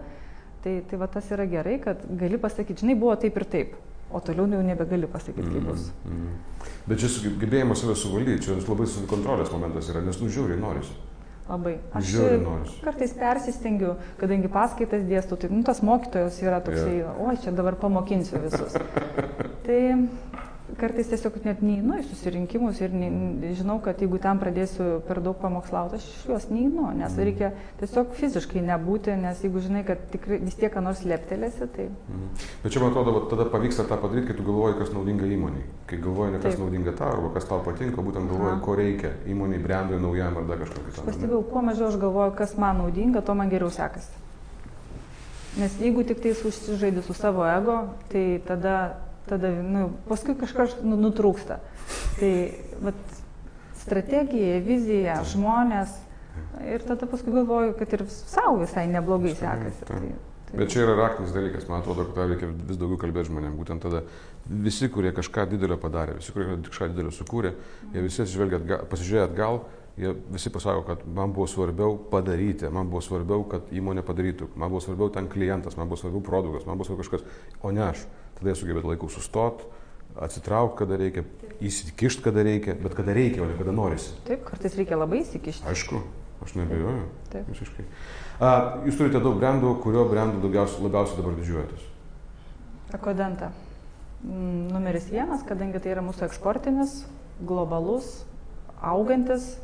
tai, 0.64 0.82
tai 0.90 1.00
va 1.00 1.08
tas 1.12 1.32
yra 1.32 1.48
gerai, 1.50 1.78
kad 1.84 2.04
gali 2.20 2.40
pasakyti, 2.42 2.84
žinai, 2.84 2.98
buvo 3.00 3.16
taip 3.20 3.40
ir 3.40 3.48
taip, 3.56 3.80
o 4.12 4.20
toliau 4.24 4.50
jau 4.52 4.66
nebegali 4.66 5.08
pasakyti, 5.08 5.48
kaip 5.48 5.72
bus. 5.72 5.88
Mm, 6.04 6.20
mm. 6.20 6.68
Bet 6.92 7.00
čia 7.00 7.32
gebėjimas 7.42 7.84
save 7.84 7.96
suvaldyti, 8.00 8.44
čia 8.50 8.60
labai 8.60 8.88
kontrolės 9.10 9.52
momentas 9.56 9.90
yra, 9.94 10.04
nes 10.04 10.20
nužiūri 10.22 10.60
norisi. 10.60 11.00
Labai. 11.44 11.74
Aš 11.92 12.14
kartais 12.86 13.12
persistengiu, 13.20 13.98
kadangi 14.20 14.48
paskaitas 14.52 15.04
dėstu, 15.04 15.36
tai 15.42 15.50
nu, 15.52 15.60
tas 15.68 15.82
mokytojas 15.84 16.38
yra 16.40 16.62
toksai, 16.64 17.02
oi, 17.04 17.34
čia 17.44 17.52
dabar 17.56 17.76
pamokinsiu 17.82 18.40
visus. 18.46 18.78
tai 19.66 19.80
kartais 20.80 21.10
tiesiog 21.12 21.38
net 21.46 21.62
neinu 21.66 21.98
į 22.00 22.04
susirinkimus 22.08 22.80
ir 22.84 22.94
ne, 22.96 23.10
žinau, 23.58 23.78
kad 23.84 24.00
jeigu 24.02 24.20
ten 24.22 24.40
pradėsiu 24.42 25.00
per 25.08 25.22
daug 25.24 25.38
pamokslauti, 25.42 26.00
aš 26.00 26.08
iš 26.10 26.24
juos 26.30 26.48
neinu, 26.52 26.88
nes 26.96 27.14
mm. 27.14 27.24
reikia 27.28 27.52
tiesiog 27.82 28.16
fiziškai 28.20 28.64
nebūti, 28.70 29.14
nes 29.20 29.44
jeigu 29.46 29.64
žinai, 29.64 29.84
kad 29.88 30.02
tikrai 30.14 30.40
vis 30.44 30.58
tiek 30.60 30.74
ką 30.74 30.84
nors 30.86 31.04
leptelėsi, 31.08 31.68
tai... 31.76 31.90
Mm. 32.10 32.32
Bet 32.64 32.76
čia 32.76 32.84
man 32.84 32.94
atrodo, 32.94 33.26
tada 33.32 33.48
pavyksta 33.54 33.86
tą 33.90 34.00
padaryti, 34.02 34.30
kai 34.32 34.40
tu 34.40 34.48
galvoji, 34.48 34.80
kas 34.82 34.92
naudinga 34.96 35.30
įmoniai. 35.38 35.68
Kai 35.90 36.02
galvoji 36.04 36.36
ne 36.36 36.42
kas 36.42 36.56
Taip. 36.56 36.64
naudinga 36.64 36.96
tau, 36.98 37.14
arba 37.18 37.34
kas 37.38 37.48
tau 37.50 37.62
patinka, 37.66 38.04
būtent 38.04 38.32
galvoji, 38.32 38.56
Aha. 38.56 38.64
ko 38.66 38.78
reikia 38.80 39.14
įmoniai, 39.30 39.64
brandui, 39.64 40.02
naujam 40.02 40.42
ar 40.42 40.50
dar 40.50 40.62
kažkokį 40.64 40.92
kitą. 40.92 41.08
Pastebėjau, 41.10 41.46
kuo 41.52 41.64
mažiau 41.66 41.90
aš 41.92 42.02
galvoju, 42.02 42.36
kas 42.40 42.58
man 42.62 42.84
naudinga, 42.84 43.24
tuo 43.26 43.38
man 43.38 43.52
geriau 43.54 43.72
sekasi. 43.74 44.22
Nes 45.54 45.76
jeigu 45.78 46.02
tik 46.08 46.22
tais 46.24 46.40
užsižaidži 46.42 47.04
su 47.06 47.14
savo 47.14 47.44
ego, 47.46 47.76
tai 48.10 48.42
tada 48.48 48.78
tada 49.30 49.52
nu, 49.64 49.88
paskui 50.10 50.36
kažkas 50.40 50.78
nu, 50.84 50.98
nutrūksta. 51.00 51.60
Tai 52.20 52.34
vat, 52.84 53.00
strategija, 53.84 54.60
vizija, 54.64 55.22
žmonės 55.34 55.96
ir 56.68 56.84
tada 56.88 57.08
paskui 57.10 57.34
galvoju, 57.36 57.74
kad 57.80 57.96
ir 57.98 58.06
savo 58.10 58.62
visai 58.64 58.86
neblogai 58.92 59.34
sekasi. 59.38 59.88
Tai, 59.88 60.00
tai... 60.50 60.60
Bet 60.60 60.74
čia 60.74 60.84
yra 60.86 60.96
raktinis 61.00 61.34
dalykas, 61.36 61.68
man 61.70 61.82
atrodo, 61.82 62.06
kad 62.14 62.30
reikia 62.32 62.50
vis 62.54 62.80
daugiau 62.80 63.00
kalbėti 63.02 63.32
žmonėms. 63.32 63.58
Būtent 63.60 63.86
tada 63.86 64.04
visi, 64.46 64.90
kurie 64.94 65.14
kažką 65.16 65.48
didelio 65.54 65.80
padarė, 65.82 66.20
visi, 66.20 66.34
kurie 66.36 66.60
kažką 66.68 66.92
didelio 66.94 67.14
sukūrė, 67.16 67.54
jie 67.96 68.06
visi 68.06 68.26
atgal, 68.26 68.86
pasižiūrėjo 68.92 69.26
atgal, 69.30 69.64
jie 69.98 70.16
visi 70.34 70.50
pasako, 70.50 70.82
kad 70.88 71.06
man 71.06 71.34
buvo 71.34 71.48
svarbiau 71.48 71.98
padaryti, 72.12 72.70
man 72.74 72.90
buvo 72.90 73.02
svarbiau, 73.02 73.46
kad 73.50 73.70
įmonė 73.72 74.02
padarytų, 74.06 74.50
man 74.56 74.74
buvo 74.74 74.82
svarbiau 74.82 75.12
ten 75.14 75.30
klientas, 75.30 75.78
man 75.78 75.90
buvo 75.92 76.02
svarbiau 76.02 76.24
produktas, 76.26 76.66
man 76.66 76.80
buvo 76.80 76.88
svarbiau 76.88 77.06
kažkas, 77.06 77.26
o 77.62 77.72
ne 77.72 77.86
aš 77.92 78.06
tada 78.40 78.52
jie 78.52 78.58
sugebėtų 78.60 78.94
laiku 78.94 79.10
sustot, 79.14 79.66
atsitraukti, 80.20 80.78
kada 80.82 80.98
reikia, 81.00 81.24
įsikišti, 81.64 82.26
kada 82.26 82.44
reikia, 82.46 82.76
bet 82.82 82.98
kada 82.98 83.16
reikia, 83.16 83.44
o 83.44 83.50
ne 83.50 83.58
kada 83.58 83.74
norisi. 83.76 84.14
Taip, 84.28 84.44
kartais 84.48 84.78
reikia 84.78 84.98
labai 85.00 85.24
įsikišti. 85.24 85.66
Aišku, 85.70 86.02
aš 86.46 86.56
nebejoju. 86.60 87.06
Taip. 87.34 87.50
Visiškai. 87.54 87.86
A, 88.42 88.54
jūs 88.88 88.98
turite 89.00 89.22
daug 89.24 89.38
brandų, 89.42 89.76
kurio 89.86 90.06
brandų 90.10 90.50
labiausiai 90.50 91.20
dabar 91.22 91.38
didžiuojatės? 91.38 91.86
Ekodenta. 92.94 93.52
Mm, 94.24 94.70
Numeris 94.74 95.10
vienas, 95.12 95.42
kadangi 95.48 95.82
tai 95.84 95.96
yra 95.96 96.04
mūsų 96.06 96.28
eksportinis, 96.28 97.04
globalus, 97.44 98.22
augantis. 98.80 99.56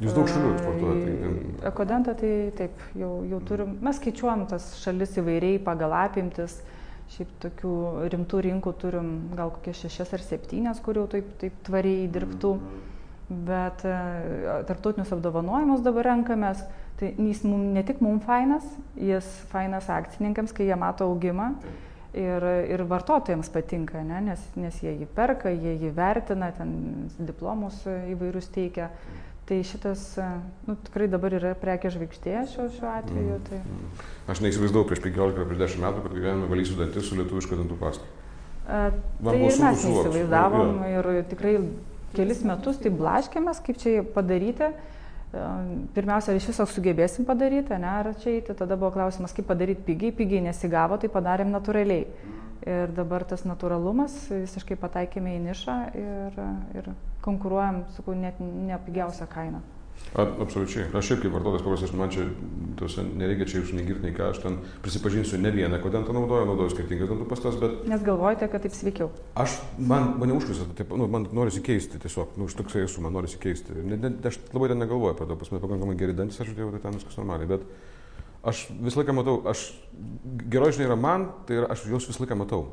Jūs 0.00 0.14
daug 0.16 0.28
šalių 0.32 0.50
eksportuojate. 0.54 1.16
tai- 1.20 1.68
Ekodenta 1.70 2.14
tai 2.16 2.52
taip, 2.56 2.76
jau, 2.96 3.22
jau 3.28 3.40
turim, 3.44 3.78
mes 3.84 3.98
skaičiuojam 4.00 4.46
tas 4.48 4.70
šalis 4.80 5.16
įvairiai 5.20 5.58
pagal 5.62 5.92
apimtis. 5.92 6.62
Šiaip 7.10 7.28
tokių 7.42 7.72
rimtų 8.12 8.40
rinkų 8.46 8.72
turim 8.78 9.08
gal 9.36 9.50
kokias 9.50 9.80
šešias 9.82 10.12
ar 10.14 10.20
septynias, 10.20 10.80
kur 10.80 10.94
jau 10.94 11.06
taip, 11.10 11.26
taip 11.38 11.52
tvariai 11.66 12.08
dirbtų. 12.08 12.52
Bet 13.30 13.84
e, 13.84 13.94
tarptautinius 14.66 15.12
apdovanojimus 15.12 15.82
dabar 15.82 16.04
renkamės. 16.14 16.64
Tai 16.98 17.12
jis 17.16 17.44
ne 17.44 17.82
tik 17.82 18.00
mums 18.00 18.24
fainas, 18.24 18.64
jis 18.96 19.26
fainas 19.52 19.86
akcininkams, 19.88 20.52
kai 20.52 20.66
jie 20.66 20.76
mato 20.76 21.04
augimą. 21.04 21.54
Ir, 22.10 22.42
ir 22.66 22.82
vartotojams 22.90 23.46
patinka, 23.54 24.00
ne? 24.02 24.16
nes, 24.32 24.40
nes 24.58 24.78
jie 24.82 24.96
jį 24.98 25.06
perka, 25.14 25.52
jie 25.54 25.76
jį 25.78 25.92
vertina, 25.94 26.48
ten 26.56 26.72
diplomus 27.22 27.84
įvairius 27.86 28.48
teikia. 28.50 28.88
Tai 29.46 29.58
šitas 29.66 30.02
nu, 30.66 30.74
tikrai 30.86 31.06
dabar 31.10 31.34
yra 31.34 31.52
prekė 31.58 31.90
žvaigždė 31.94 32.34
šiuo, 32.50 32.66
šiuo 32.74 32.90
atveju. 32.90 33.38
Tai... 33.46 33.60
Aš 34.30 34.42
neįsivaizdavau 34.44 34.86
prieš 34.86 35.04
15 35.06 35.38
ar 35.42 35.48
prieš 35.50 35.62
10 35.62 35.84
metų, 35.86 36.02
kad 36.04 36.16
gyvenime 36.18 36.50
valysiu 36.50 36.78
dantis 36.78 37.06
su 37.06 37.18
lietuviška 37.18 37.58
dantų 37.58 37.78
pasta. 37.80 38.10
Man 38.70 39.32
Tai 39.32 39.38
ir 39.38 39.46
mes 39.46 39.60
neįsivaizdavom 39.62 40.84
ir 40.86 41.10
tikrai 41.30 41.56
kelis 42.14 42.42
metus 42.46 42.78
tai 42.82 42.92
blaškėmės, 42.94 43.62
kaip 43.66 43.78
čia 43.82 44.00
padaryti. 44.14 44.70
Pirmiausia, 45.30 46.32
ar 46.32 46.40
iš 46.40 46.48
viso 46.50 46.64
sugebėsim 46.66 47.26
padaryti, 47.26 47.76
ne, 47.78 47.90
ar 48.00 48.10
čia 48.18 48.32
eiti. 48.34 48.54
Tada 48.58 48.74
buvo 48.78 48.90
klausimas, 48.96 49.34
kaip 49.36 49.46
padaryti 49.46 49.84
pigiai, 49.86 50.14
pigiai 50.16 50.42
nesigavo, 50.48 50.98
tai 50.98 51.10
padarėm 51.12 51.52
natūraliai. 51.54 52.08
Ir 52.66 52.90
dabar 52.92 53.22
tas 53.24 53.46
natūralumas 53.48 54.12
visiškai 54.28 54.76
pataikėme 54.76 55.38
į 55.38 55.44
nišą 55.46 55.76
ir, 55.96 56.40
ir 56.76 56.90
konkuruojam, 57.24 57.84
sakau, 57.96 58.12
net 58.18 58.42
ne 58.42 58.76
pigiausią 58.84 59.30
kainą. 59.30 59.62
A, 60.10 60.24
absoliučiai. 60.42 60.88
Aš 60.98 61.12
kaip 61.22 61.30
vartotojas 61.30 61.62
paprastas, 61.62 61.92
man 61.94 62.10
čia 62.10 62.24
tuose 62.78 63.04
nereikia 63.06 63.46
čia 63.46 63.60
jūsų 63.60 63.76
negirti, 63.78 64.02
nei 64.02 64.14
ką, 64.16 64.32
aš 64.32 64.40
ten 64.42 64.56
prisipažinsiu, 64.82 65.38
ne 65.38 65.52
vieną 65.54 65.78
kodentą 65.84 66.14
naudoju, 66.16 66.48
naudoju 66.48 66.72
skirtingas 66.72 67.12
dantų 67.12 67.28
pastas, 67.30 67.58
bet 67.60 67.84
Nes 67.90 68.02
galvojate, 68.02 68.48
kad 68.50 68.64
taip 68.64 68.74
sveikiau. 68.74 69.10
aš, 69.38 69.60
man, 69.78 70.16
mane 70.18 70.34
užkvisa, 70.34 70.66
taip, 70.78 70.90
nu, 70.98 71.06
man 71.10 71.28
norisi 71.36 71.62
keisti 71.62 72.02
tiesiog, 72.02 72.34
nu, 72.40 72.50
aš 72.50 72.58
toksai 72.58 72.82
esu, 72.88 73.04
man 73.04 73.14
norisi 73.14 73.38
keisti. 73.38 73.76
Ne, 73.86 74.00
ne, 74.02 74.12
aš 74.26 74.40
labai 74.50 74.72
ten 74.72 74.82
negalvoju 74.82 75.14
apie 75.14 75.30
to, 75.30 75.38
pas 75.44 75.54
mane 75.54 75.62
pakankamai 75.62 75.96
geri 76.02 76.18
dantis, 76.18 76.42
aš 76.42 76.50
žiūrėjau, 76.50 76.74
tai 76.74 76.84
ten 76.88 76.98
viskas 76.98 77.22
normaliai, 77.22 77.52
bet 77.54 77.70
aš 78.50 78.66
visą 78.80 79.04
laiką 79.04 79.14
matau, 79.14 79.38
aš, 79.52 79.68
geroji 80.50 80.80
žinia 80.80 80.90
yra 80.90 80.98
man, 80.98 81.30
tai 81.46 81.62
yra, 81.62 81.70
aš 81.70 81.86
juos 81.86 82.10
visą 82.10 82.24
laiką 82.24 82.42
matau. 82.42 82.64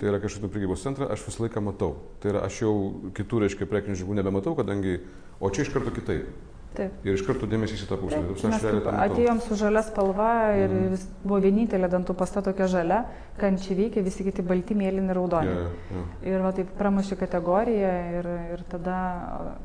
Tai 0.00 0.08
yra, 0.08 0.18
einu 0.40 0.48
prekybos 0.48 0.80
centrą, 0.82 1.10
aš 1.12 1.26
visą 1.28 1.44
laiką 1.44 1.60
matau. 1.60 1.94
Tai 2.20 2.30
yra, 2.32 2.40
aš 2.48 2.62
jau 2.64 2.72
kitų, 3.14 3.44
reiškia, 3.44 3.66
prekinių 3.68 3.98
ženklų 4.00 4.14
nebematau, 4.22 4.54
kadangi, 4.56 4.98
o 5.40 5.50
čia 5.52 5.62
iš 5.66 5.72
karto 5.74 5.92
kitaip. 5.92 6.26
Taip. 6.74 6.90
Ir 7.06 7.14
iš 7.14 7.22
karto 7.22 7.46
dėmesys 7.46 7.84
į 7.84 7.86
tą 7.86 7.98
pusę. 8.00 8.16
Taip, 8.18 8.40
mes 8.50 8.64
matau. 8.64 8.94
atėjom 9.04 9.40
su 9.44 9.54
žalia 9.54 9.82
spalva 9.86 10.30
ir 10.58 10.68
Mhm. 10.72 10.88
vis, 10.90 11.04
buvo 11.22 11.38
vienintelė 11.44 11.86
dantų 11.92 12.16
pasta 12.18 12.42
tokia 12.42 12.66
žalia, 12.66 13.04
kančiai 13.38 13.76
veikia, 13.78 14.02
visi 14.02 14.24
kiti 14.26 14.42
balti, 14.42 14.74
mėlyni, 14.74 15.14
raudoni. 15.14 15.46
Jo, 15.54 15.70
jo. 15.94 16.02
Ir 16.32 16.40
va 16.42 16.50
taip 16.52 16.72
pramuši 16.76 17.14
kategoriją 17.20 17.92
ir, 18.18 18.26
ir 18.56 18.64
tada, 18.68 18.96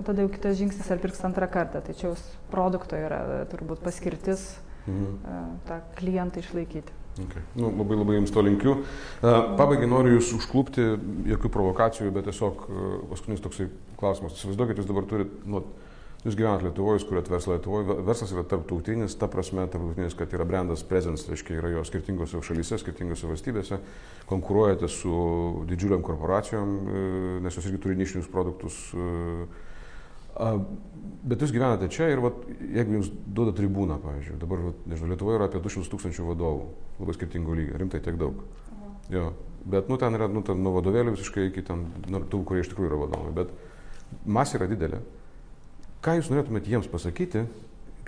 tada 0.06 0.22
jau 0.22 0.30
kitas 0.30 0.56
žingsnis, 0.60 0.92
ar 0.92 0.98
pirks 1.00 1.24
antrą 1.26 1.50
kartą. 1.50 1.82
Tai 1.82 1.94
čia 1.94 2.10
jau 2.12 2.16
produkto 2.52 2.96
yra 2.96 3.46
turbūt 3.50 3.82
paskirtis 3.82 4.60
Mhm. 4.86 5.18
e, 5.26 5.44
tą 5.68 5.82
klientą 5.98 6.40
išlaikyti. 6.46 6.92
Okay. 7.26 7.42
Nu, 7.56 7.72
labai 7.76 7.98
labai 7.98 8.16
jums 8.20 8.32
to 8.32 8.44
linkiu. 8.46 8.78
Uh, 8.80 9.52
pabaigai 9.60 9.90
noriu 9.90 10.16
jūs 10.18 10.32
užklupti, 10.38 10.86
jokių 11.28 11.52
provokacijų, 11.52 12.14
bet 12.16 12.30
tiesiog 12.30 12.66
uh, 12.66 12.90
paskutinis 13.12 13.44
toksai 13.44 13.68
klausimas. 14.00 14.38
Įsivaizduokit, 14.38 14.80
jūs 14.80 14.88
dabar 14.88 15.08
turit, 15.10 15.34
nu, 15.50 15.64
jūs 16.24 16.38
gyvenat 16.40 16.64
Lietuvoje, 16.64 17.02
jūs 17.02 17.08
kuriat 17.10 17.32
verslą 17.32 17.58
Lietuvoje, 17.58 17.98
verslas 18.08 18.34
yra 18.36 18.46
tarptautinis, 18.48 19.18
ta 19.20 19.28
prasme, 19.32 19.66
tarptautinis, 19.72 20.16
kad 20.20 20.36
yra 20.38 20.48
brandas 20.48 20.86
presence, 20.88 21.28
reiškia, 21.32 21.60
yra 21.60 21.74
jo 21.76 21.84
skirtingose 21.88 22.44
šalyse, 22.46 22.80
skirtingose 22.80 23.28
valstybėse, 23.32 23.82
konkuruojate 24.30 24.92
su 24.92 25.16
didžiuliam 25.70 26.06
korporacijom, 26.06 26.78
uh, 26.78 27.34
nes 27.44 27.60
jos 27.60 27.68
irgi 27.68 27.84
turi 27.84 28.00
nišinius 28.00 28.32
produktus. 28.32 28.86
A, 28.96 29.68
Bet 30.40 31.44
jūs 31.44 31.52
gyvenate 31.52 31.90
čia 31.92 32.08
ir 32.14 32.22
vat, 32.24 32.38
jeigu 32.48 32.96
jums 32.96 33.10
duoda 33.28 33.52
tribūną, 33.58 33.98
pavyzdžiui, 34.00 34.38
dabar, 34.40 34.62
vat, 34.70 34.84
nežinau, 34.88 35.12
Lietuvoje 35.12 35.36
yra 35.36 35.50
apie 35.50 35.60
200 35.60 35.92
tūkstančių 35.92 36.28
vadovų, 36.30 36.68
labai 37.02 37.16
skirtingų 37.18 37.58
lygio, 37.60 37.80
rimtai 37.82 38.00
tiek 38.06 38.16
daug. 38.20 38.40
Jo, 39.12 39.34
bet, 39.68 39.90
nu, 39.92 39.98
ten 40.00 40.16
yra, 40.16 40.30
nu, 40.32 40.46
ten 40.48 40.62
nuo 40.64 40.78
vadovėlių 40.78 41.18
visiškai 41.18 41.50
iki 41.50 41.66
ten, 41.68 41.84
nu, 42.08 42.22
tų, 42.24 42.46
kurie 42.48 42.64
iš 42.64 42.72
tikrųjų 42.72 42.92
yra 42.92 43.02
vadovai, 43.02 43.34
bet 43.36 43.52
masė 44.24 44.62
yra 44.62 44.70
didelė. 44.72 45.02
Ką 46.06 46.16
jūs 46.22 46.32
norėtumėte 46.32 46.72
jiems 46.72 46.88
pasakyti, 46.88 47.44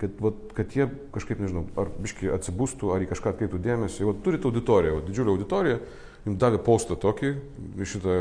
kad, 0.00 0.16
vat, 0.24 0.38
kad 0.56 0.72
jie 0.72 0.88
kažkaip, 1.12 1.42
nežinau, 1.44 1.66
ar 1.78 1.92
biškai 2.00 2.32
atsibūstų, 2.38 2.94
ar 2.94 3.04
į 3.04 3.10
kažką 3.12 3.34
atkreiptų 3.34 3.60
dėmesį, 3.68 4.08
vat, 4.08 4.24
turite 4.24 4.48
auditoriją, 4.48 4.96
vat, 4.98 5.10
didžiulę 5.10 5.36
auditoriją, 5.36 5.82
jums 6.26 6.38
davė 6.38 6.58
postą 6.62 6.96
tokį, 6.96 7.30
šitą 7.88 8.16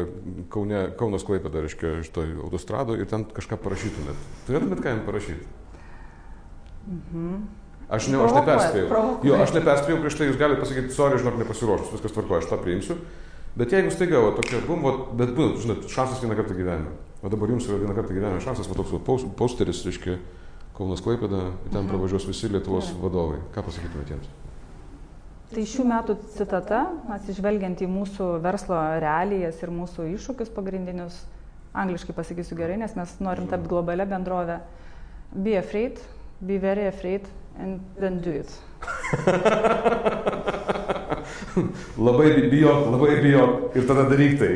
Kaune, 0.53 0.91
Kaunas 0.97 1.23
Klaipėdą, 1.27 1.61
reiškia, 1.65 2.01
šitą 2.07 2.23
autostradą 2.43 2.95
ir 2.97 3.05
ten 3.11 3.25
kažką 3.25 3.57
parašytumėt. 3.61 4.17
Turėtumėt 4.47 4.81
ką 4.81 4.93
jam 4.95 5.03
parašyti? 5.05 5.45
Mhm. 6.87 7.41
Aš, 7.91 8.07
ne, 8.07 8.17
aš 8.23 8.31
neperspėjau. 8.37 9.01
Jo, 9.27 9.35
aš 9.43 9.51
neperspėjau 9.57 9.97
prieš 9.99 10.15
tai, 10.17 10.27
jūs 10.29 10.37
galite 10.39 10.61
pasakyti, 10.63 10.93
sorry, 10.95 11.17
žinok, 11.19 11.41
nepasiruošus, 11.41 11.91
viskas 11.91 12.13
tvarko, 12.15 12.37
aš 12.39 12.47
tą 12.47 12.57
priimsiu. 12.61 12.95
Bet 13.59 13.73
jeigu 13.75 13.91
staiga, 13.91 14.21
va, 14.23 14.29
tokia, 14.37 14.61
bum, 14.63 14.85
va, 14.85 14.93
bet, 15.19 15.33
nu, 15.35 15.49
žinot, 15.59 15.83
šansas 15.91 16.21
vieną 16.23 16.37
kartą 16.39 16.55
gyvenime. 16.55 16.93
O 17.21 17.27
dabar 17.29 17.51
jums 17.51 17.67
yra 17.67 17.81
vieną 17.81 17.93
kartą 17.97 18.15
gyvenime 18.15 18.39
šansas, 18.41 18.69
va 18.71 18.77
toks 18.79 18.93
va, 18.95 19.01
pos- 19.09 19.27
posteris, 19.35 19.83
reiškia, 19.85 20.15
Kaunas 20.77 21.03
Klaipėda, 21.03 21.51
ten 21.67 21.81
Mhm. 21.83 21.89
pravažiuos 21.91 22.25
visi 22.25 22.47
Lietuvos 22.47 22.87
Gerai. 22.93 23.01
vadovai. 23.03 23.39
Ką 23.53 23.61
pasakytumėte 23.67 24.15
jiems? 24.15 24.29
Tai 25.51 25.65
šių 25.67 25.83
metų 25.83 26.13
citata, 26.37 26.77
atsižvelgiant 27.11 27.81
į 27.83 27.87
mūsų 27.91 28.39
verslo 28.43 28.77
realijas 29.03 29.57
ir 29.59 29.67
mūsų 29.75 30.05
iššūkius 30.13 30.47
pagrindinius, 30.55 31.17
angliškai 31.75 32.15
pasakysiu 32.15 32.55
gerai, 32.59 32.77
nes 32.79 32.95
mes 32.95 33.11
norim 33.19 33.49
tapti 33.51 33.67
globalia 33.71 34.05
bendrovė. 34.07 34.61
Be 35.35 35.57
afraid, 35.59 35.99
be 36.39 36.57
very 36.59 36.87
afraid 36.87 37.27
and 37.59 37.83
then 37.99 38.21
do 38.23 38.31
it. 38.31 38.47
labai 42.07 42.31
bi- 42.37 42.47
bijok, 42.55 42.87
labai 42.95 43.11
bijok 43.27 43.75
ir 43.75 43.83
tada 43.91 44.07
daryk 44.07 44.39
tai. 44.39 44.53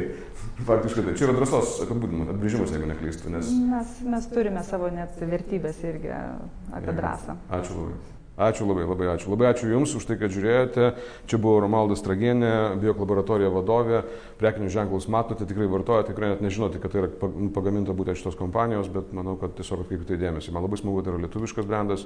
Faktiškai 0.66 1.04
tai. 1.10 1.14
Čia 1.20 1.28
yra 1.28 1.36
drąsos 1.36 1.82
apibūdinimas, 1.84 2.32
apbrėžimas, 2.32 2.72
jeigu 2.72 2.88
neklystu, 2.88 3.28
nes... 3.34 3.52
Mes, 3.68 3.98
mes 4.08 4.24
turime 4.32 4.64
savo 4.64 4.88
net 4.96 5.20
vertybės 5.20 5.84
irgi 5.84 6.08
apie 6.16 6.96
drąsą. 6.96 7.36
Ačiū 7.60 7.82
labai. 7.82 8.15
Ačiū 8.36 8.66
labai, 8.68 8.84
labai 8.84 9.08
ačiū. 9.14 9.30
Labai 9.32 9.48
ačiū 9.48 9.70
Jums 9.72 9.94
už 9.96 10.06
tai, 10.10 10.18
kad 10.20 10.34
žiūrėjote. 10.36 10.90
Čia 11.32 11.38
buvo 11.40 11.62
Romaldas 11.64 12.04
Tragienė, 12.04 12.76
biok 12.82 13.00
laboratorija 13.00 13.48
vadovė. 13.54 14.02
Prekinius 14.42 14.74
ženklus 14.76 15.08
matote, 15.08 15.48
tikrai 15.48 15.70
vartojate, 15.72 16.12
tikrai 16.12 16.34
net 16.34 16.44
nežinote, 16.44 16.82
kad 16.84 16.92
tai 16.92 17.06
yra 17.06 17.10
pag- 17.22 17.38
pagaminta 17.56 17.96
būtent 17.96 18.20
šitos 18.20 18.36
kompanijos, 18.36 18.92
bet 18.92 19.14
manau, 19.16 19.38
kad 19.40 19.56
tiesiog 19.56 19.86
atkreipkite 19.86 20.20
dėmesį. 20.20 20.52
Man 20.52 20.68
labai 20.68 20.82
smagu, 20.82 21.00
tai 21.06 21.14
yra 21.14 21.24
lietuviškas 21.24 21.70
brandas, 21.70 22.04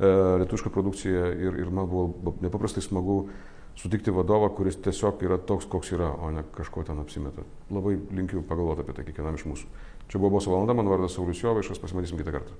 e, 0.00 0.08
lietuviška 0.40 0.72
produkcija 0.72 1.28
ir, 1.36 1.60
ir 1.60 1.68
man 1.68 1.84
buvo 1.92 2.32
nepaprastai 2.40 2.80
smagu 2.80 3.28
sutikti 3.76 4.10
vadovą, 4.10 4.48
kuris 4.56 4.80
tiesiog 4.80 5.20
yra 5.28 5.36
toks, 5.36 5.68
koks 5.68 5.92
yra, 5.92 6.08
o 6.08 6.30
ne 6.32 6.40
kažko 6.56 6.86
ten 6.88 6.98
apsimeta. 7.04 7.44
Labai 7.68 7.98
linkiu 8.16 8.40
pagalvoti 8.48 8.80
apie 8.80 8.96
tai 8.96 9.04
kiekvienam 9.04 9.36
iš 9.36 9.44
mūsų. 9.44 9.68
Čia 10.08 10.16
buvo 10.22 10.38
Boso 10.38 10.54
valanda, 10.54 10.72
mano 10.72 10.94
vardas 10.94 11.12
Saulis 11.18 11.42
Jovaišas, 11.44 11.82
pasimatysim 11.84 12.16
kitą 12.16 12.32
kartą. 12.32 12.56